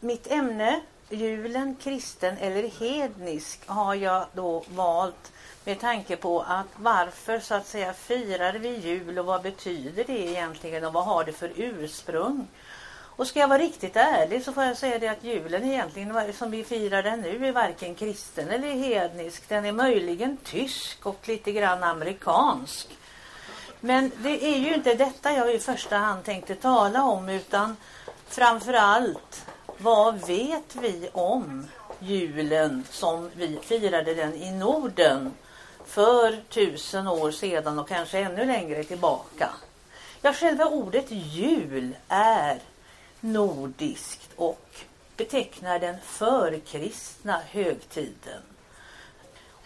mitt 0.00 0.30
ämne, 0.30 0.80
julen, 1.10 1.76
kristen 1.82 2.36
eller 2.38 2.68
hednisk, 2.68 3.60
har 3.66 3.94
jag 3.94 4.26
då 4.32 4.64
valt 4.68 5.32
med 5.64 5.80
tanke 5.80 6.16
på 6.16 6.40
att 6.40 6.66
varför 6.76 7.40
så 7.40 7.54
att 7.54 7.66
säga 7.66 7.92
firar 7.92 8.52
vi 8.52 8.76
jul 8.76 9.18
och 9.18 9.26
vad 9.26 9.42
betyder 9.42 10.04
det 10.04 10.28
egentligen 10.28 10.84
och 10.84 10.92
vad 10.92 11.04
har 11.04 11.24
det 11.24 11.32
för 11.32 11.52
ursprung? 11.56 12.48
Och 13.20 13.26
ska 13.26 13.40
jag 13.40 13.48
vara 13.48 13.58
riktigt 13.58 13.96
ärlig 13.96 14.44
så 14.44 14.52
får 14.52 14.64
jag 14.64 14.76
säga 14.76 14.98
det 14.98 15.08
att 15.08 15.24
julen 15.24 15.64
egentligen 15.64 16.32
som 16.32 16.50
vi 16.50 16.64
firar 16.64 17.02
den 17.02 17.20
nu 17.20 17.46
är 17.46 17.52
varken 17.52 17.94
kristen 17.94 18.48
eller 18.48 18.68
hednisk. 18.68 19.48
Den 19.48 19.64
är 19.64 19.72
möjligen 19.72 20.36
tysk 20.36 21.06
och 21.06 21.28
lite 21.28 21.52
grann 21.52 21.82
amerikansk. 21.82 22.88
Men 23.80 24.12
det 24.16 24.44
är 24.44 24.58
ju 24.58 24.74
inte 24.74 24.94
detta 24.94 25.32
jag 25.32 25.54
i 25.54 25.58
första 25.58 25.96
hand 25.96 26.24
tänkte 26.24 26.54
tala 26.54 27.02
om 27.02 27.28
utan 27.28 27.76
framför 28.28 28.72
allt 28.72 29.46
vad 29.82 30.26
vet 30.26 30.76
vi 30.80 31.08
om 31.12 31.66
julen 31.98 32.84
som 32.90 33.30
vi 33.34 33.58
firade 33.62 34.14
den 34.14 34.34
i 34.34 34.50
Norden 34.50 35.32
för 35.86 36.36
tusen 36.48 37.08
år 37.08 37.30
sedan 37.30 37.78
och 37.78 37.88
kanske 37.88 38.18
ännu 38.18 38.44
längre 38.44 38.84
tillbaka. 38.84 39.50
Ja, 40.22 40.32
själva 40.32 40.66
ordet 40.66 41.06
jul 41.10 41.96
är 42.08 42.60
nordiskt 43.20 44.30
och 44.36 44.66
betecknar 45.16 45.78
den 45.78 45.96
förkristna 46.04 47.40
högtiden. 47.46 48.42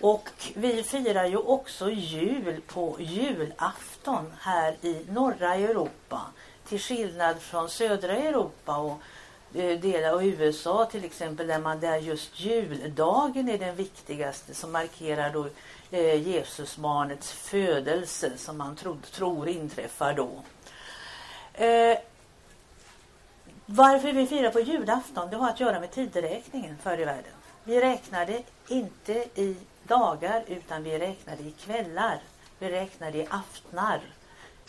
Och 0.00 0.28
vi 0.54 0.82
firar 0.82 1.24
ju 1.24 1.36
också 1.36 1.90
jul 1.90 2.60
på 2.66 2.96
julafton 3.00 4.32
här 4.40 4.76
i 4.80 5.06
norra 5.08 5.54
Europa. 5.54 6.20
Till 6.68 6.80
skillnad 6.80 7.40
från 7.40 7.68
södra 7.68 8.16
Europa 8.16 8.76
och 8.76 8.98
Eh, 9.54 9.80
delar 9.80 10.12
av 10.12 10.24
USA 10.24 10.86
till 10.86 11.04
exempel 11.04 11.46
där 11.46 11.58
man 11.58 11.80
där 11.80 11.96
just 11.96 12.40
juldagen 12.40 13.48
är 13.48 13.58
den 13.58 13.76
viktigaste 13.76 14.54
som 14.54 14.72
markerar 14.72 15.32
då 15.32 15.46
eh, 15.90 16.28
Jesusbarnets 16.28 17.32
födelse 17.32 18.32
som 18.36 18.58
man 18.58 18.76
tro, 18.76 18.96
tror 19.12 19.48
inträffar 19.48 20.14
då. 20.14 20.42
Eh, 21.64 21.98
varför 23.66 24.12
vi 24.12 24.26
firar 24.26 24.50
på 24.50 24.60
julafton 24.60 25.30
det 25.30 25.36
har 25.36 25.50
att 25.50 25.60
göra 25.60 25.80
med 25.80 25.90
tideräkningen 25.90 26.76
förr 26.82 27.00
i 27.00 27.04
världen. 27.04 27.32
Vi 27.64 27.80
räknade 27.80 28.42
inte 28.68 29.12
i 29.34 29.56
dagar 29.82 30.44
utan 30.46 30.82
vi 30.82 30.98
räknade 30.98 31.42
i 31.42 31.50
kvällar. 31.50 32.18
Vi 32.58 32.70
räknade 32.70 33.18
i 33.18 33.26
aftnar. 33.30 34.00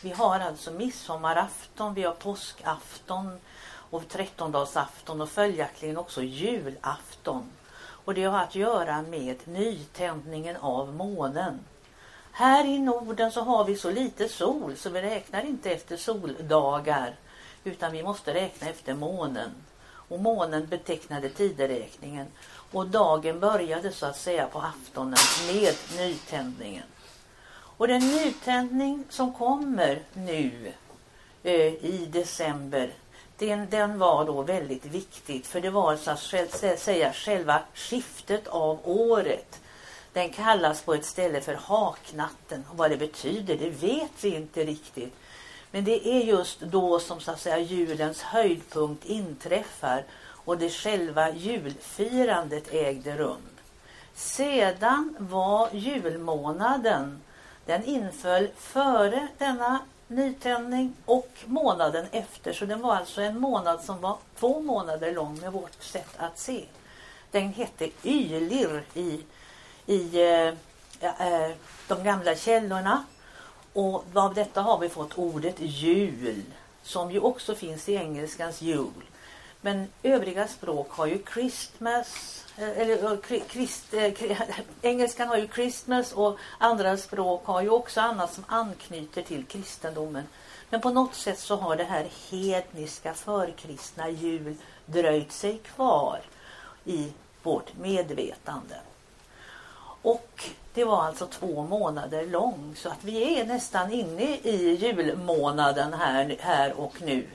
Vi 0.01 0.11
har 0.11 0.39
alltså 0.39 0.71
midsommarafton, 0.71 1.93
vi 1.93 2.03
har 2.03 2.13
påskafton 2.13 3.39
och 3.89 4.07
trettondagsafton 4.07 5.21
och 5.21 5.29
följaktligen 5.29 5.97
också 5.97 6.23
julafton. 6.23 7.43
Och 7.77 8.13
det 8.13 8.23
har 8.23 8.39
att 8.39 8.55
göra 8.55 9.01
med 9.01 9.47
nytändningen 9.47 10.57
av 10.57 10.93
månen. 10.93 11.59
Här 12.31 12.65
i 12.65 12.79
Norden 12.79 13.31
så 13.31 13.41
har 13.41 13.65
vi 13.65 13.75
så 13.75 13.91
lite 13.91 14.29
sol 14.29 14.75
så 14.77 14.89
vi 14.89 15.01
räknar 15.01 15.45
inte 15.45 15.71
efter 15.71 15.97
soldagar 15.97 17.15
utan 17.63 17.91
vi 17.91 18.03
måste 18.03 18.33
räkna 18.33 18.69
efter 18.69 18.93
månen. 18.93 19.51
Och 19.87 20.19
månen 20.19 20.67
betecknade 20.67 21.29
tideräkningen 21.29 22.27
och 22.71 22.87
dagen 22.87 23.39
började 23.39 23.91
så 23.91 24.05
att 24.05 24.17
säga 24.17 24.47
på 24.47 24.59
aftonen 24.59 25.17
med 25.47 25.75
nytändningen. 25.97 26.83
Och 27.77 27.87
den 27.87 28.11
nytändning 28.11 29.03
som 29.09 29.33
kommer 29.33 30.01
nu 30.13 30.73
eh, 31.43 31.85
i 31.85 32.09
december 32.11 32.93
den, 33.37 33.69
den 33.69 33.99
var 33.99 34.25
då 34.25 34.41
väldigt 34.41 34.85
viktigt 34.85 35.47
för 35.47 35.61
det 35.61 35.69
var 35.69 35.95
så 35.95 36.11
att 36.11 36.79
säga 36.79 37.13
själva 37.13 37.61
skiftet 37.73 38.47
av 38.47 38.79
året. 38.83 39.61
Den 40.13 40.29
kallas 40.29 40.81
på 40.81 40.93
ett 40.93 41.05
ställe 41.05 41.41
för 41.41 41.53
haknatten 41.53 42.65
och 42.71 42.77
vad 42.77 42.91
det 42.91 42.97
betyder 42.97 43.57
det 43.57 43.69
vet 43.69 44.11
vi 44.23 44.35
inte 44.35 44.63
riktigt. 44.63 45.13
Men 45.71 45.83
det 45.83 46.07
är 46.07 46.21
just 46.21 46.59
då 46.59 46.99
som 46.99 47.19
så 47.19 47.31
att 47.31 47.39
säga 47.39 47.59
julens 47.59 48.21
höjdpunkt 48.21 49.05
inträffar 49.05 50.03
och 50.45 50.57
det 50.57 50.69
själva 50.69 51.31
julfirandet 51.31 52.73
ägde 52.73 53.17
rum. 53.17 53.41
Sedan 54.13 55.15
var 55.19 55.69
julmånaden, 55.73 57.21
den 57.65 57.83
inföll 57.83 58.47
före 58.57 59.27
denna 59.37 59.79
nytändning 60.07 60.93
och 61.05 61.31
månaden 61.45 62.05
efter. 62.11 62.53
Så 62.53 62.65
den 62.65 62.81
var 62.81 62.95
alltså 62.95 63.21
en 63.21 63.39
månad 63.39 63.81
som 63.81 64.01
var 64.01 64.17
två 64.39 64.59
månader 64.59 65.13
lång 65.13 65.39
med 65.39 65.51
vårt 65.51 65.83
sätt 65.83 66.09
att 66.17 66.39
se. 66.39 66.65
Den 67.31 67.53
hette 67.53 67.89
Ylir 68.03 68.83
i, 68.93 69.23
i 69.85 70.21
eh, 70.21 70.53
eh, 70.99 71.51
de 71.87 72.03
gamla 72.03 72.35
källorna. 72.35 73.05
Och 73.73 74.05
av 74.13 74.33
detta 74.33 74.61
har 74.61 74.77
vi 74.79 74.89
fått 74.89 75.17
ordet 75.17 75.55
jul 75.59 76.43
som 76.83 77.11
ju 77.11 77.19
också 77.19 77.55
finns 77.55 77.89
i 77.89 77.95
engelskans 77.95 78.61
jul. 78.61 79.03
Men 79.61 79.87
övriga 80.03 80.47
språk 80.47 80.91
har 80.91 81.05
ju 81.05 81.19
Christmas, 81.33 82.44
Eh, 82.57 82.79
eller 82.79 83.19
eh, 83.91 84.13
engelskan 84.81 85.27
har 85.27 85.37
ju 85.37 85.47
Christmas 85.47 86.13
och 86.13 86.39
andra 86.57 86.97
språk 86.97 87.45
har 87.45 87.61
ju 87.61 87.69
också 87.69 88.01
annat 88.01 88.33
som 88.33 88.43
anknyter 88.47 89.21
till 89.21 89.45
kristendomen. 89.45 90.23
Men 90.69 90.81
på 90.81 90.89
något 90.89 91.15
sätt 91.15 91.39
så 91.39 91.55
har 91.55 91.75
det 91.75 91.83
här 91.83 92.07
hedniska 92.31 93.13
förkristna 93.13 94.09
jul 94.09 94.55
dröjt 94.85 95.31
sig 95.31 95.57
kvar 95.57 96.19
i 96.85 97.11
vårt 97.43 97.77
medvetande. 97.77 98.75
Och 100.01 100.43
det 100.73 100.83
var 100.83 101.03
alltså 101.03 101.27
två 101.27 101.63
månader 101.63 102.25
lång 102.25 102.73
så 102.75 102.89
att 102.89 103.03
vi 103.03 103.39
är 103.39 103.45
nästan 103.45 103.91
inne 103.91 104.37
i 104.37 104.75
julmånaden 104.75 105.93
här, 105.93 106.37
här 106.39 106.79
och 106.79 107.01
nu. 107.01 107.27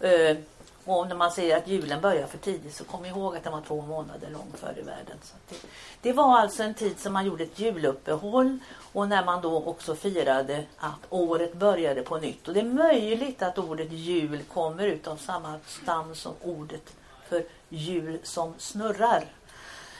Eh, 0.00 0.36
och 0.84 1.08
när 1.08 1.14
man 1.14 1.30
säger 1.30 1.56
att 1.56 1.68
julen 1.68 2.00
börjar 2.00 2.26
för 2.26 2.38
tidigt 2.38 2.74
så 2.74 2.84
kom 2.84 3.04
ihåg 3.04 3.36
att 3.36 3.44
den 3.44 3.52
var 3.52 3.60
två 3.60 3.82
månader 3.82 4.30
lång 4.30 4.52
förr 4.54 4.74
i 4.78 4.82
världen. 4.82 5.16
Så 5.22 5.34
det, 5.48 5.56
det, 6.02 6.12
var 6.12 6.38
alltså 6.38 6.62
en 6.62 6.74
tid 6.74 6.98
som 6.98 7.12
man 7.12 7.26
gjorde 7.26 7.44
ett 7.44 7.58
juluppehåll 7.58 8.58
och 8.92 9.08
när 9.08 9.24
man 9.24 9.42
då 9.42 9.64
också 9.64 9.94
firade 9.94 10.64
att 10.76 11.00
året 11.10 11.54
började 11.54 12.02
på 12.02 12.18
nytt. 12.18 12.48
Och 12.48 12.54
det 12.54 12.60
är 12.60 12.64
möjligt 12.64 13.42
att 13.42 13.58
ordet 13.58 13.92
jul 13.92 14.42
kommer 14.52 14.86
ut 14.86 15.06
av 15.06 15.16
samma 15.16 15.58
stam 15.66 16.14
som 16.14 16.32
ordet 16.42 16.94
för 17.28 17.44
jul 17.68 18.18
som 18.22 18.54
snurrar. 18.58 19.24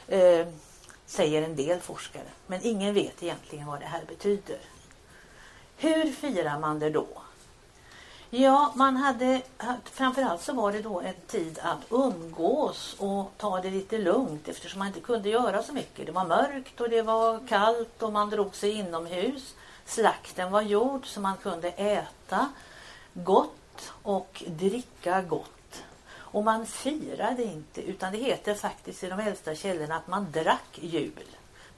Eh, 0.09 0.47
säger 1.06 1.43
en 1.43 1.56
del 1.56 1.81
forskare. 1.81 2.28
Men 2.47 2.61
ingen 2.62 2.94
vet 2.94 3.23
egentligen 3.23 3.67
vad 3.67 3.81
det 3.81 3.87
här 3.87 4.03
betyder. 4.09 4.59
Hur 5.77 6.12
firar 6.12 6.59
man 6.59 6.78
det 6.78 6.91
då? 6.91 7.06
Ja, 8.37 8.72
man 8.75 8.97
hade, 8.97 9.43
framförallt 9.84 10.43
så 10.43 10.53
var 10.53 10.72
det 10.72 10.83
då 10.83 11.00
en 11.00 11.15
tid 11.27 11.59
att 11.62 11.78
umgås 11.91 12.97
och 12.99 13.33
ta 13.37 13.61
det 13.61 13.71
lite 13.71 13.99
lugnt 13.99 14.49
eftersom 14.49 14.78
man 14.78 14.89
inte 14.89 15.00
kunde 15.00 15.28
göra 15.28 15.62
så 15.62 15.72
mycket. 15.72 16.06
Det 16.06 16.12
var 16.12 16.25
mörkt 16.25 16.81
och 16.81 16.89
det 16.89 17.03
var 17.03 17.47
kallt 17.49 18.03
och 18.03 18.12
man 18.12 18.31
drog 18.31 18.56
sig 18.56 18.71
inomhus. 18.71 19.55
Slakten 19.84 20.53
var 20.53 20.62
gjord 20.62 21.06
så 21.06 21.21
man 21.21 21.37
kunde 21.37 21.69
äta 21.69 22.53
gott 23.12 23.93
och 24.03 24.44
dricka 24.47 25.23
gott. 25.23 25.83
Och 26.17 26.44
man 26.44 26.67
firade 26.67 27.44
inte 27.44 27.83
utan 27.83 28.12
det 28.12 28.19
heter 28.19 28.55
faktiskt 28.55 29.05
i 29.05 29.09
de 29.09 29.21
äldsta 29.21 29.55
källorna 29.55 29.97
att 29.97 30.09
man 30.09 30.33
drack 30.33 30.78
jul. 30.81 31.25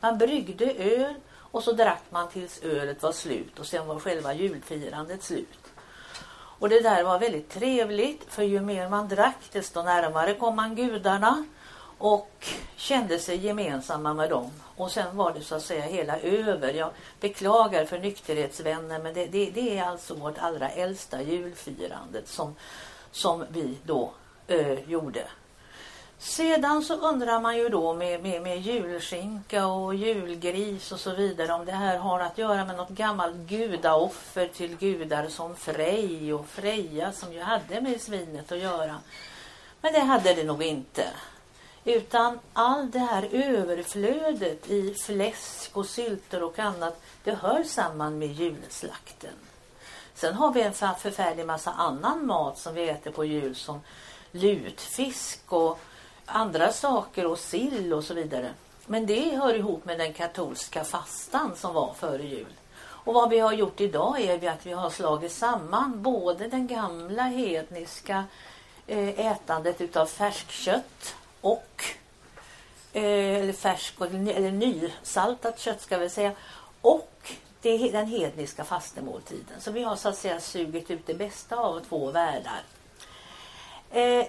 Man 0.00 0.18
bryggde 0.18 0.72
öl 0.72 1.14
och 1.34 1.62
så 1.62 1.72
drack 1.72 2.02
man 2.10 2.28
tills 2.28 2.62
ölet 2.62 3.02
var 3.02 3.12
slut 3.12 3.58
och 3.58 3.66
sen 3.66 3.86
var 3.86 4.00
själva 4.00 4.34
julfirandet 4.34 5.22
slut. 5.22 5.65
Och 6.58 6.68
det 6.68 6.80
där 6.80 7.04
var 7.04 7.18
väldigt 7.18 7.50
trevligt 7.50 8.24
för 8.28 8.42
ju 8.42 8.60
mer 8.60 8.88
man 8.88 9.08
drack 9.08 9.38
desto 9.52 9.82
närmare 9.82 10.34
kom 10.34 10.56
man 10.56 10.74
gudarna 10.74 11.44
och 11.98 12.46
kände 12.76 13.18
sig 13.18 13.36
gemensamma 13.36 14.14
med 14.14 14.30
dem. 14.30 14.50
Och 14.76 14.90
sen 14.90 15.16
var 15.16 15.32
det 15.32 15.40
så 15.40 15.54
att 15.54 15.62
säga 15.62 15.82
hela 15.82 16.18
över. 16.18 16.74
Jag 16.74 16.90
beklagar 17.20 17.84
för 17.84 17.98
nykterhetsvänner 17.98 18.98
men 18.98 19.14
det, 19.14 19.26
det, 19.26 19.50
det 19.50 19.78
är 19.78 19.84
alltså 19.84 20.14
vårt 20.14 20.38
allra 20.38 20.68
äldsta 20.68 21.22
julfirandet 21.22 22.28
som, 22.28 22.54
som 23.10 23.44
vi 23.48 23.78
då 23.84 24.12
eh, 24.46 24.90
gjorde. 24.90 25.26
Sedan 26.18 26.82
så 26.82 26.94
undrar 26.94 27.40
man 27.40 27.56
ju 27.56 27.68
då 27.68 27.94
med, 27.94 28.22
med, 28.22 28.42
med 28.42 28.60
julskinka 28.60 29.66
och 29.66 29.94
julgris 29.94 30.92
och 30.92 31.00
så 31.00 31.14
vidare 31.14 31.52
om 31.52 31.64
det 31.64 31.72
här 31.72 31.98
har 31.98 32.20
att 32.20 32.38
göra 32.38 32.64
med 32.64 32.76
något 32.76 32.88
gammalt 32.88 33.36
gudaoffer 33.36 34.48
till 34.48 34.76
gudar 34.76 35.28
som 35.28 35.56
Frej 35.56 36.34
och 36.34 36.46
Freja 36.48 37.12
som 37.12 37.32
ju 37.32 37.40
hade 37.40 37.80
med 37.80 38.00
svinet 38.00 38.52
att 38.52 38.58
göra. 38.58 38.96
Men 39.80 39.92
det 39.92 40.00
hade 40.00 40.34
det 40.34 40.44
nog 40.44 40.62
inte. 40.62 41.06
Utan 41.84 42.38
all 42.52 42.90
det 42.90 42.98
här 42.98 43.28
överflödet 43.32 44.70
i 44.70 44.94
fläsk 44.94 45.76
och 45.76 45.86
sylter 45.86 46.42
och 46.42 46.58
annat 46.58 47.02
det 47.24 47.34
hör 47.34 47.62
samman 47.62 48.18
med 48.18 48.32
julslakten. 48.32 49.34
Sen 50.14 50.34
har 50.34 50.52
vi 50.52 50.62
en 50.62 50.72
förfärlig 50.74 51.46
massa 51.46 51.72
annan 51.72 52.26
mat 52.26 52.58
som 52.58 52.74
vi 52.74 52.88
äter 52.88 53.10
på 53.10 53.24
jul 53.24 53.54
som 53.54 53.80
lutfisk 54.32 55.40
och 55.48 55.78
andra 56.26 56.72
saker 56.72 57.26
och 57.26 57.38
sill 57.38 57.92
och 57.92 58.04
så 58.04 58.14
vidare. 58.14 58.50
Men 58.86 59.06
det 59.06 59.36
hör 59.36 59.54
ihop 59.54 59.84
med 59.84 59.98
den 59.98 60.12
katolska 60.12 60.84
fastan 60.84 61.56
som 61.56 61.74
var 61.74 61.94
före 61.94 62.22
jul. 62.22 62.52
Och 62.78 63.14
vad 63.14 63.30
vi 63.30 63.38
har 63.38 63.52
gjort 63.52 63.80
idag 63.80 64.20
är 64.20 64.50
att 64.50 64.66
vi 64.66 64.72
har 64.72 64.90
slagit 64.90 65.32
samman 65.32 66.02
både 66.02 66.48
den 66.48 66.66
gamla 66.66 67.22
hedniska 67.22 68.24
eh, 68.86 69.26
ätandet 69.26 69.80
utav 69.80 70.06
färskkött 70.06 71.14
och 71.40 71.84
eh, 72.92 73.36
eller 73.36 73.52
färsk 73.52 74.00
eller 74.00 74.50
nysaltat 74.50 75.58
kött 75.58 75.80
ska 75.80 75.98
vi 75.98 76.10
säga 76.10 76.32
och 76.80 77.32
det, 77.62 77.90
den 77.90 78.06
hedniska 78.06 78.64
fastemåltiden. 78.64 79.60
Så 79.60 79.70
vi 79.70 79.82
har 79.82 79.96
så 79.96 80.08
att 80.08 80.16
säga 80.16 80.40
sugit 80.40 80.90
ut 80.90 81.06
det 81.06 81.14
bästa 81.14 81.56
av 81.56 81.80
två 81.80 82.10
världar. 82.10 82.62
Eh, 83.90 84.26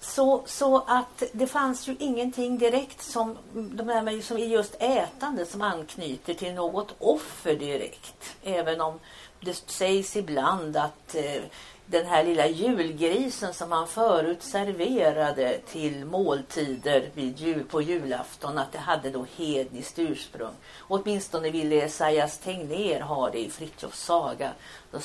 så, 0.00 0.42
så 0.46 0.84
att 0.86 1.22
det 1.32 1.46
fanns 1.46 1.88
ju 1.88 1.96
ingenting 1.98 2.58
direkt 2.58 3.02
som, 3.02 3.38
de 3.52 3.88
här, 3.88 4.22
som 4.22 4.38
i 4.38 4.46
just 4.46 4.76
ätande 4.78 5.46
som 5.46 5.62
anknyter 5.62 6.34
till 6.34 6.54
något 6.54 6.94
offer 6.98 7.54
direkt. 7.54 8.36
Även 8.42 8.80
om 8.80 9.00
det 9.40 9.54
sägs 9.54 10.16
ibland 10.16 10.76
att 10.76 11.14
eh, 11.14 11.42
den 11.90 12.06
här 12.06 12.24
lilla 12.24 12.46
julgrisen 12.46 13.54
som 13.54 13.70
man 13.70 13.88
förut 13.88 14.42
serverade 14.42 15.58
till 15.58 16.04
måltider 16.04 17.10
vid 17.14 17.38
jul, 17.38 17.64
på 17.64 17.82
julafton, 17.82 18.58
att 18.58 18.72
det 18.72 18.78
hade 18.78 19.10
då 19.10 19.26
hedniskt 19.36 19.98
ursprung. 19.98 20.54
Åtminstone 20.80 21.50
ville 21.50 21.76
Esaias 21.76 22.38
Tegnér 22.38 23.00
ha 23.00 23.30
det 23.30 23.38
i 23.38 23.50
Fritjofs 23.50 24.04
saga. 24.04 24.50
Då 24.90 24.98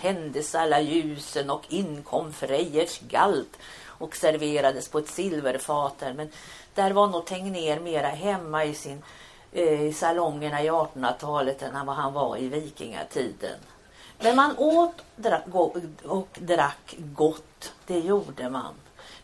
tändes 0.00 0.54
alla 0.54 0.80
ljusen 0.80 1.50
och 1.50 1.62
inkom 1.68 2.32
Frejers 2.32 3.00
galt 3.00 3.58
och 3.98 4.16
serverades 4.16 4.88
på 4.88 4.98
ett 4.98 5.08
silverfat 5.08 5.98
där. 5.98 6.12
Men 6.12 6.30
där 6.74 6.90
var 6.90 7.06
nog 7.06 7.26
Tegnér 7.26 7.80
mera 7.80 8.08
hemma 8.08 8.64
i, 8.64 8.74
sin, 8.74 9.02
eh, 9.52 9.82
i 9.82 9.92
salongerna 9.92 10.62
i 10.62 10.70
1800-talet 10.70 11.62
än 11.62 11.86
vad 11.86 11.96
han 11.96 12.12
var 12.12 12.36
i 12.36 12.48
vikingatiden. 12.48 13.58
Men 14.20 14.36
man 14.36 14.58
åt 14.58 15.04
och 16.04 16.38
drack 16.40 16.94
gott, 16.98 17.72
det 17.86 17.98
gjorde 17.98 18.50
man. 18.50 18.74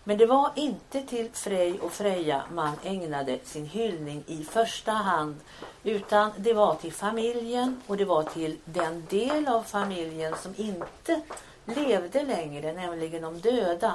Men 0.05 0.19
det 0.19 0.27
var 0.27 0.51
inte 0.55 1.03
till 1.03 1.31
Frej 1.33 1.81
och 1.81 1.93
Freja 1.93 2.43
man 2.53 2.73
ägnade 2.85 3.39
sin 3.45 3.67
hyllning 3.67 4.25
i 4.27 4.45
första 4.45 4.93
hand 4.93 5.37
utan 5.83 6.31
det 6.37 6.53
var 6.53 6.75
till 6.75 6.93
familjen 6.93 7.81
och 7.87 7.97
det 7.97 8.05
var 8.05 8.23
till 8.23 8.59
den 8.65 9.07
del 9.11 9.49
av 9.49 9.63
familjen 9.63 10.35
som 10.43 10.55
inte 10.57 11.21
levde 11.65 12.23
längre, 12.23 12.73
nämligen 12.73 13.23
de 13.23 13.41
döda. 13.41 13.95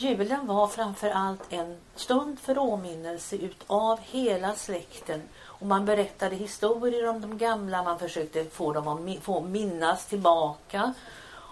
Julen 0.00 0.46
var 0.46 0.66
framför 0.66 1.10
allt 1.10 1.52
en 1.52 1.76
stund 1.94 2.38
för 2.38 2.58
åminnelse 2.58 3.36
utav 3.36 4.00
hela 4.00 4.54
släkten 4.54 5.22
och 5.42 5.66
man 5.66 5.84
berättade 5.84 6.36
historier 6.36 7.08
om 7.08 7.20
de 7.20 7.38
gamla, 7.38 7.82
man 7.82 7.98
försökte 7.98 8.44
få 8.44 8.72
dem 8.72 8.88
att 8.88 9.22
få 9.22 9.40
minnas 9.40 10.06
tillbaka 10.06 10.94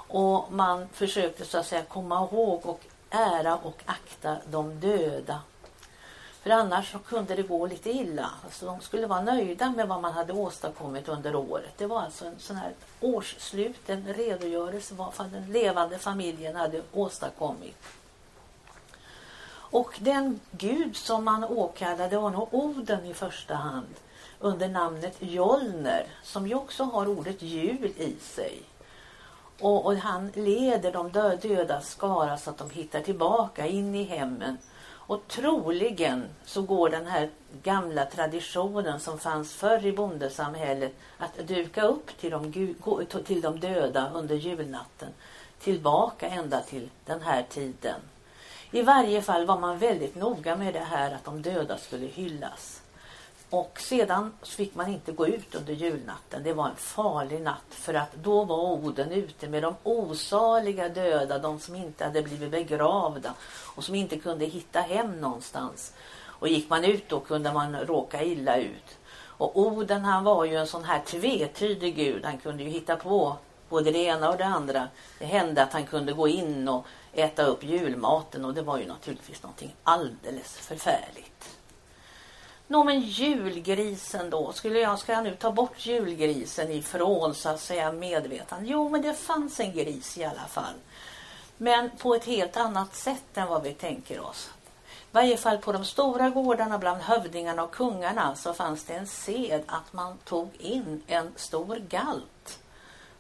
och 0.09 0.53
man 0.53 0.89
försökte 0.93 1.45
så 1.45 1.59
att 1.59 1.67
säga 1.67 1.83
komma 1.83 2.29
ihåg 2.33 2.67
och 2.67 2.81
ära 3.11 3.57
och 3.57 3.83
akta 3.85 4.37
de 4.51 4.81
döda. 4.81 5.41
För 6.43 6.51
annars 6.51 6.93
så 6.93 6.99
kunde 6.99 7.35
det 7.35 7.43
gå 7.43 7.67
lite 7.67 7.91
illa. 7.91 8.31
Alltså 8.45 8.67
de 8.67 8.81
skulle 8.81 9.07
vara 9.07 9.23
nöjda 9.23 9.71
med 9.71 9.89
vad 9.89 10.01
man 10.01 10.13
hade 10.13 10.33
åstadkommit 10.33 11.09
under 11.09 11.35
året. 11.35 11.73
Det 11.79 11.87
var 11.87 12.01
alltså 12.01 12.25
en 12.25 12.39
sån 12.39 12.57
här 12.57 12.73
årsslut, 13.01 13.91
en 13.91 14.15
redogörelse 14.15 14.95
vad 14.95 15.13
den 15.33 15.53
levande 15.53 15.99
familjen 15.99 16.57
hade 16.57 16.83
åstadkommit. 16.93 17.77
Och 19.71 19.99
den 20.01 20.41
gud 20.51 20.97
som 20.97 21.25
man 21.25 21.45
åkallade 21.45 22.19
var 22.19 22.31
nog 22.31 22.49
Oden 22.55 23.05
i 23.05 23.15
första 23.15 23.55
hand 23.55 23.95
under 24.41 24.69
namnet 24.69 25.17
Jolner 25.19 26.07
som 26.23 26.47
ju 26.47 26.55
också 26.55 26.85
har 26.85 27.09
ordet 27.09 27.43
jul 27.43 27.93
i 27.97 28.17
sig. 28.21 28.63
Och, 29.61 29.87
och 29.87 29.97
han 29.97 30.31
leder 30.35 30.93
de 30.93 31.11
döda 31.41 31.81
skara 31.81 32.39
så 32.39 32.51
att 32.51 32.59
de 32.59 32.71
hittar 32.71 33.01
tillbaka 33.01 33.67
in 33.67 33.95
i 33.95 34.05
hemmen. 34.05 34.59
Och 35.09 35.29
troligen 35.29 36.25
så 36.45 36.63
går 36.63 36.89
den 36.89 37.07
här 37.07 37.31
gamla 37.63 38.05
traditionen 38.05 39.01
som 39.01 39.19
fanns 39.19 39.53
förr 39.53 39.87
i 39.87 39.93
bondesamhället 39.93 40.93
att 41.19 41.49
duka 41.49 41.83
upp 41.83 42.19
till 42.21 42.31
de, 42.31 42.53
till 43.25 43.41
de 43.41 43.61
döda 43.61 44.11
under 44.15 44.35
julnatten 44.35 45.09
tillbaka 45.61 46.29
ända 46.29 46.61
till 46.61 46.91
den 47.07 47.21
här 47.21 47.47
tiden. 47.51 48.01
I 48.71 48.83
varje 48.83 49.23
fall 49.23 49.47
var 49.47 49.59
man 49.59 49.79
väldigt 49.79 50.15
noga 50.15 50.57
med 50.57 50.75
det 50.75 50.81
här 50.81 51.15
att 51.15 51.25
de 51.25 51.43
döda 51.43 51.79
skulle 51.79 52.07
hyllas. 52.07 52.83
Och 53.51 53.81
sedan 53.81 54.33
fick 54.43 54.75
man 54.75 54.89
inte 54.89 55.13
gå 55.13 55.27
ut 55.27 55.55
under 55.55 55.73
julnatten. 55.73 56.43
Det 56.43 56.53
var 56.53 56.69
en 56.69 56.77
farlig 56.77 57.41
natt 57.41 57.71
för 57.71 57.95
att 57.95 58.15
då 58.15 58.45
var 58.45 58.57
Oden 58.57 59.13
ute 59.13 59.49
med 59.49 59.63
de 59.63 59.75
osaliga 59.83 60.89
döda, 60.89 61.39
de 61.39 61.61
som 61.61 61.75
inte 61.75 62.05
hade 62.05 62.23
blivit 62.23 62.51
begravda 62.51 63.35
och 63.77 63.85
som 63.85 63.95
inte 63.95 64.19
kunde 64.19 64.45
hitta 64.45 64.81
hem 64.81 65.21
någonstans. 65.21 65.93
Och 66.21 66.49
gick 66.49 66.71
man 66.71 66.85
ut 66.85 67.09
då 67.09 67.21
kunde 67.21 67.53
man 67.53 67.77
råka 67.77 68.23
illa 68.23 68.57
ut. 68.57 68.99
Och 69.19 69.59
Oden 69.59 70.05
han 70.05 70.25
var 70.25 70.45
ju 70.45 70.57
en 70.57 70.67
sån 70.67 70.85
här 70.85 71.03
tvetydig 71.07 71.97
gud. 71.97 72.25
Han 72.25 72.39
kunde 72.39 72.63
ju 72.63 72.69
hitta 72.69 72.97
på 72.97 73.37
både 73.69 73.91
det 73.91 73.99
ena 73.99 74.31
och 74.31 74.37
det 74.37 74.45
andra. 74.45 74.89
Det 75.19 75.25
hände 75.25 75.63
att 75.63 75.73
han 75.73 75.87
kunde 75.87 76.13
gå 76.13 76.29
in 76.29 76.69
och 76.69 76.87
äta 77.13 77.43
upp 77.43 77.65
julmaten 77.65 78.45
och 78.45 78.55
det 78.55 78.63
var 78.63 78.79
ju 78.79 78.87
naturligtvis 78.87 79.43
någonting 79.43 79.75
alldeles 79.83 80.57
förfärligt. 80.57 81.59
Nå 82.71 82.85
men 82.85 83.01
julgrisen 83.01 84.31
då, 84.31 84.53
skulle 84.53 84.79
jag, 84.79 84.99
ska 84.99 85.13
jag 85.13 85.25
nu 85.25 85.35
ta 85.35 85.53
bort 85.53 85.87
julgrisen 85.87 86.71
ifrån 86.71 87.35
så 87.35 87.49
att 87.49 87.61
säga 87.61 87.93
medvetande? 87.93 88.69
Jo 88.69 88.89
men 88.89 89.03
det 89.03 89.15
fanns 89.15 89.61
en 89.61 89.73
gris 89.73 90.19
i 90.19 90.25
alla 90.25 90.47
fall. 90.49 90.75
Men 91.57 91.91
på 91.91 92.15
ett 92.15 92.25
helt 92.25 92.57
annat 92.57 92.95
sätt 92.95 93.37
än 93.37 93.49
vad 93.49 93.63
vi 93.63 93.75
tänker 93.75 94.21
oss. 94.21 94.51
I 94.85 95.11
varje 95.13 95.37
fall 95.37 95.59
på 95.59 95.73
de 95.73 95.85
stora 95.85 96.31
gårdarna 96.31 96.79
bland 96.79 97.03
hövdingarna 97.03 97.63
och 97.63 97.71
kungarna 97.71 98.37
så 98.37 98.55
fanns 98.55 98.85
det 98.85 98.95
en 98.95 99.07
sed 99.07 99.63
att 99.67 99.93
man 99.93 100.19
tog 100.19 100.57
in 100.59 101.03
en 101.07 101.33
stor 101.37 101.77
galt. 101.77 102.59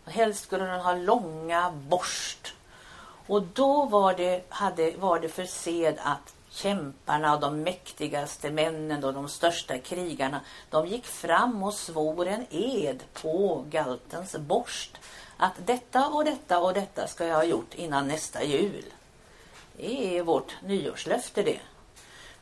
Och 0.05 0.12
helst 0.12 0.43
skulle 0.43 0.64
den 0.64 0.81
ha 0.81 0.94
långa 0.94 1.70
borst 1.70 2.55
och 3.29 3.43
då 3.43 3.85
var 3.85 4.15
det, 4.15 4.45
hade, 4.49 4.91
var 4.97 5.21
det 5.21 5.29
för 5.29 5.45
sed 5.45 5.99
att 6.03 6.35
kämparna 6.51 7.35
och 7.35 7.41
de 7.41 7.63
mäktigaste 7.63 8.50
männen 8.50 9.05
och 9.05 9.14
de 9.14 9.29
största 9.29 9.79
krigarna, 9.79 10.41
de 10.71 10.87
gick 10.87 11.07
fram 11.07 11.62
och 11.62 11.75
svor 11.75 12.29
en 12.29 12.47
ed 12.50 13.02
på 13.23 13.64
galtens 13.71 14.37
borst 14.37 14.99
att 15.37 15.67
detta 15.67 16.09
och 16.09 16.25
detta 16.25 16.59
och 16.59 16.75
detta 16.75 17.07
ska 17.07 17.26
jag 17.26 17.37
ha 17.37 17.45
gjort 17.45 17.75
innan 17.75 18.09
nästa 18.09 18.45
jul. 18.45 18.85
Det 19.76 20.19
är 20.19 20.23
vårt 20.23 20.57
nyårslöfte 20.62 21.43
det. 21.43 21.61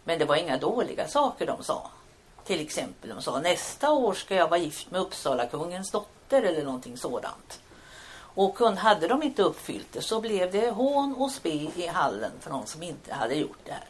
Men 0.05 0.19
det 0.19 0.25
var 0.25 0.37
inga 0.37 0.59
dåliga 0.59 1.09
saker 1.09 1.47
de 1.47 1.65
sa. 1.65 1.91
Till 2.45 2.61
exempel 2.61 3.11
de 3.11 3.23
sa 3.23 3.41
nästa 3.41 3.93
år 3.93 4.15
ska 4.15 4.35
jag 4.35 4.49
vara 4.49 4.61
gift 4.61 4.91
med 4.91 5.01
Uppsala 5.01 5.47
kungens 5.47 5.91
dotter 5.91 6.43
eller 6.43 6.65
någonting 6.65 6.97
sådant. 6.97 7.61
Och 8.37 8.59
hade 8.59 9.09
de 9.09 9.23
inte 9.23 9.43
uppfyllt 9.43 9.93
det 9.93 10.03
så 10.03 10.21
blev 10.21 10.53
det 10.53 10.71
hån 10.71 11.15
och 11.15 11.31
spe 11.31 11.71
i 11.77 11.87
hallen 11.87 12.31
för 12.41 12.51
någon 12.51 12.67
som 12.67 12.83
inte 12.83 13.15
hade 13.15 13.35
gjort 13.35 13.59
det 13.65 13.73
här. 13.73 13.85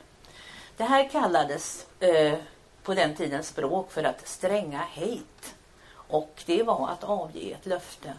Det 0.77 0.85
här 0.85 1.09
kallades 1.09 1.87
eh, 2.01 2.39
på 2.83 2.95
den 2.95 3.15
tiden 3.15 3.45
språk 3.45 3.93
för 3.93 4.05
att 4.05 4.29
stränga 4.29 4.79
hejt. 4.79 5.55
Och 6.09 6.43
det 6.47 6.63
var 6.63 6.89
att 6.89 7.05
avge 7.05 7.53
ett 7.53 7.67
löfte. 7.67 8.13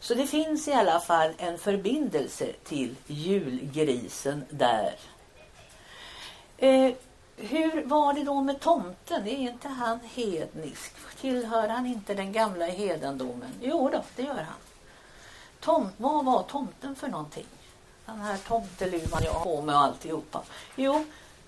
Så 0.00 0.14
det 0.14 0.26
finns 0.26 0.68
i 0.68 0.72
alla 0.72 1.00
fall 1.00 1.32
en 1.38 1.58
förbindelse 1.58 2.52
till 2.64 2.96
julgrisen 3.06 4.44
där. 4.50 4.94
Eh, 6.58 6.92
hur 7.36 7.84
var 7.84 8.12
det 8.12 8.24
då 8.24 8.40
med 8.40 8.60
tomten? 8.60 9.26
Är 9.26 9.36
inte 9.36 9.68
han 9.68 10.00
hednisk? 10.14 10.92
Tillhör 11.20 11.68
han 11.68 11.86
inte 11.86 12.14
den 12.14 12.32
gamla 12.32 12.66
hedendomen? 12.66 13.54
Jo 13.60 13.90
då, 13.92 14.02
det 14.16 14.22
gör 14.22 14.34
han. 14.34 14.69
Tomt, 15.60 15.94
vad 15.96 16.24
var 16.24 16.42
tomten 16.42 16.96
för 16.96 17.08
någonting? 17.08 17.46
Den 18.06 18.20
här 18.20 18.36
tomteluvan 18.36 19.22
jag 19.24 19.32
har 19.32 19.44
på 19.44 19.62
mig 19.62 19.74
och 19.74 19.80
alltihopa. 19.80 20.42
Jo, 20.76 21.04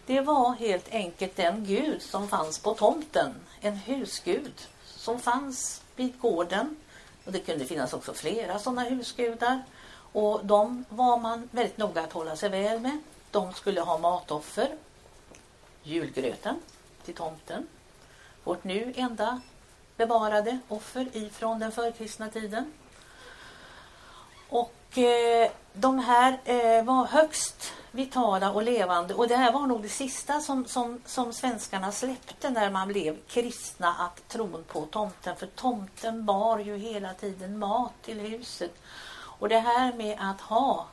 det 0.07 0.21
var 0.21 0.52
helt 0.52 0.88
enkelt 0.92 1.37
den 1.37 1.64
gud 1.64 2.02
som 2.02 2.28
fanns 2.28 2.59
på 2.59 2.75
tomten. 2.75 3.35
En 3.61 3.76
husgud 3.76 4.69
som 4.85 5.21
fanns 5.21 5.83
vid 5.97 6.21
gården. 6.21 6.76
Och 7.25 7.33
det 7.33 7.38
kunde 7.38 7.64
finnas 7.64 7.92
också 7.92 8.14
flera 8.14 8.59
sådana 8.59 8.83
husgudar. 8.83 9.62
Och 10.12 10.47
de 10.47 10.85
var 10.88 11.19
man 11.19 11.49
väldigt 11.52 11.78
noga 11.78 12.00
att 12.00 12.12
hålla 12.12 12.37
sig 12.37 12.49
väl 12.49 12.81
med. 12.81 12.99
De 13.31 13.52
skulle 13.52 13.81
ha 13.81 13.99
matoffer. 13.99 14.76
Julgröten 15.83 16.61
till 17.04 17.14
tomten. 17.14 17.66
Vårt 18.45 18.64
nu 18.64 18.92
enda 18.97 19.40
bevarade 19.97 20.59
offer 20.69 21.16
ifrån 21.16 21.59
den 21.59 21.73
förkristna 21.73 22.28
tiden. 22.28 22.73
Och 24.52 24.99
eh, 24.99 25.50
de 25.73 25.99
här 25.99 26.38
eh, 26.44 26.85
var 26.85 27.06
högst 27.06 27.73
vitala 27.90 28.50
och 28.50 28.62
levande 28.62 29.14
och 29.14 29.28
det 29.28 29.37
här 29.37 29.52
var 29.52 29.66
nog 29.66 29.82
det 29.82 29.88
sista 29.88 30.40
som, 30.40 30.64
som, 30.64 31.00
som 31.06 31.32
svenskarna 31.32 31.92
släppte 31.92 32.50
när 32.50 32.71
man 32.71 32.88
blev 32.88 33.16
kristna, 33.28 33.94
att 33.94 34.28
tron 34.28 34.64
på 34.68 34.87
tomten. 34.87 35.37
För 35.37 35.47
tomten 35.47 36.25
bar 36.25 36.59
ju 36.59 36.76
hela 36.76 37.14
tiden 37.14 37.59
mat 37.59 37.92
till 38.02 38.21
huset. 38.21 38.73
Och 39.14 39.49
det 39.49 39.59
här 39.59 39.92
med 39.92 40.18
att 40.21 40.40
ha 40.40 40.87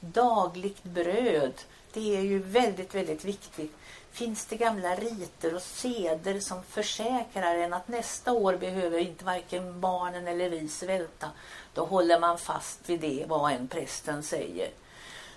dagligt 0.00 0.84
bröd, 0.84 1.54
det 1.92 2.16
är 2.16 2.22
ju 2.22 2.38
väldigt, 2.38 2.94
väldigt 2.94 3.24
viktigt. 3.24 3.76
Finns 4.10 4.46
det 4.46 4.56
gamla 4.56 4.94
riter 4.94 5.54
och 5.54 5.62
seder 5.62 6.40
som 6.40 6.62
försäkrar 6.62 7.54
en 7.54 7.74
att 7.74 7.88
nästa 7.88 8.32
år 8.32 8.56
behöver 8.56 8.98
inte 8.98 9.24
varken 9.24 9.80
barnen 9.80 10.28
eller 10.28 10.50
vi 10.50 10.68
svälta, 10.68 11.30
då 11.74 11.84
håller 11.84 12.20
man 12.20 12.38
fast 12.38 12.80
vid 12.86 13.00
det, 13.00 13.24
vad 13.28 13.52
en 13.52 13.68
prästen 13.68 14.22
säger. 14.22 14.70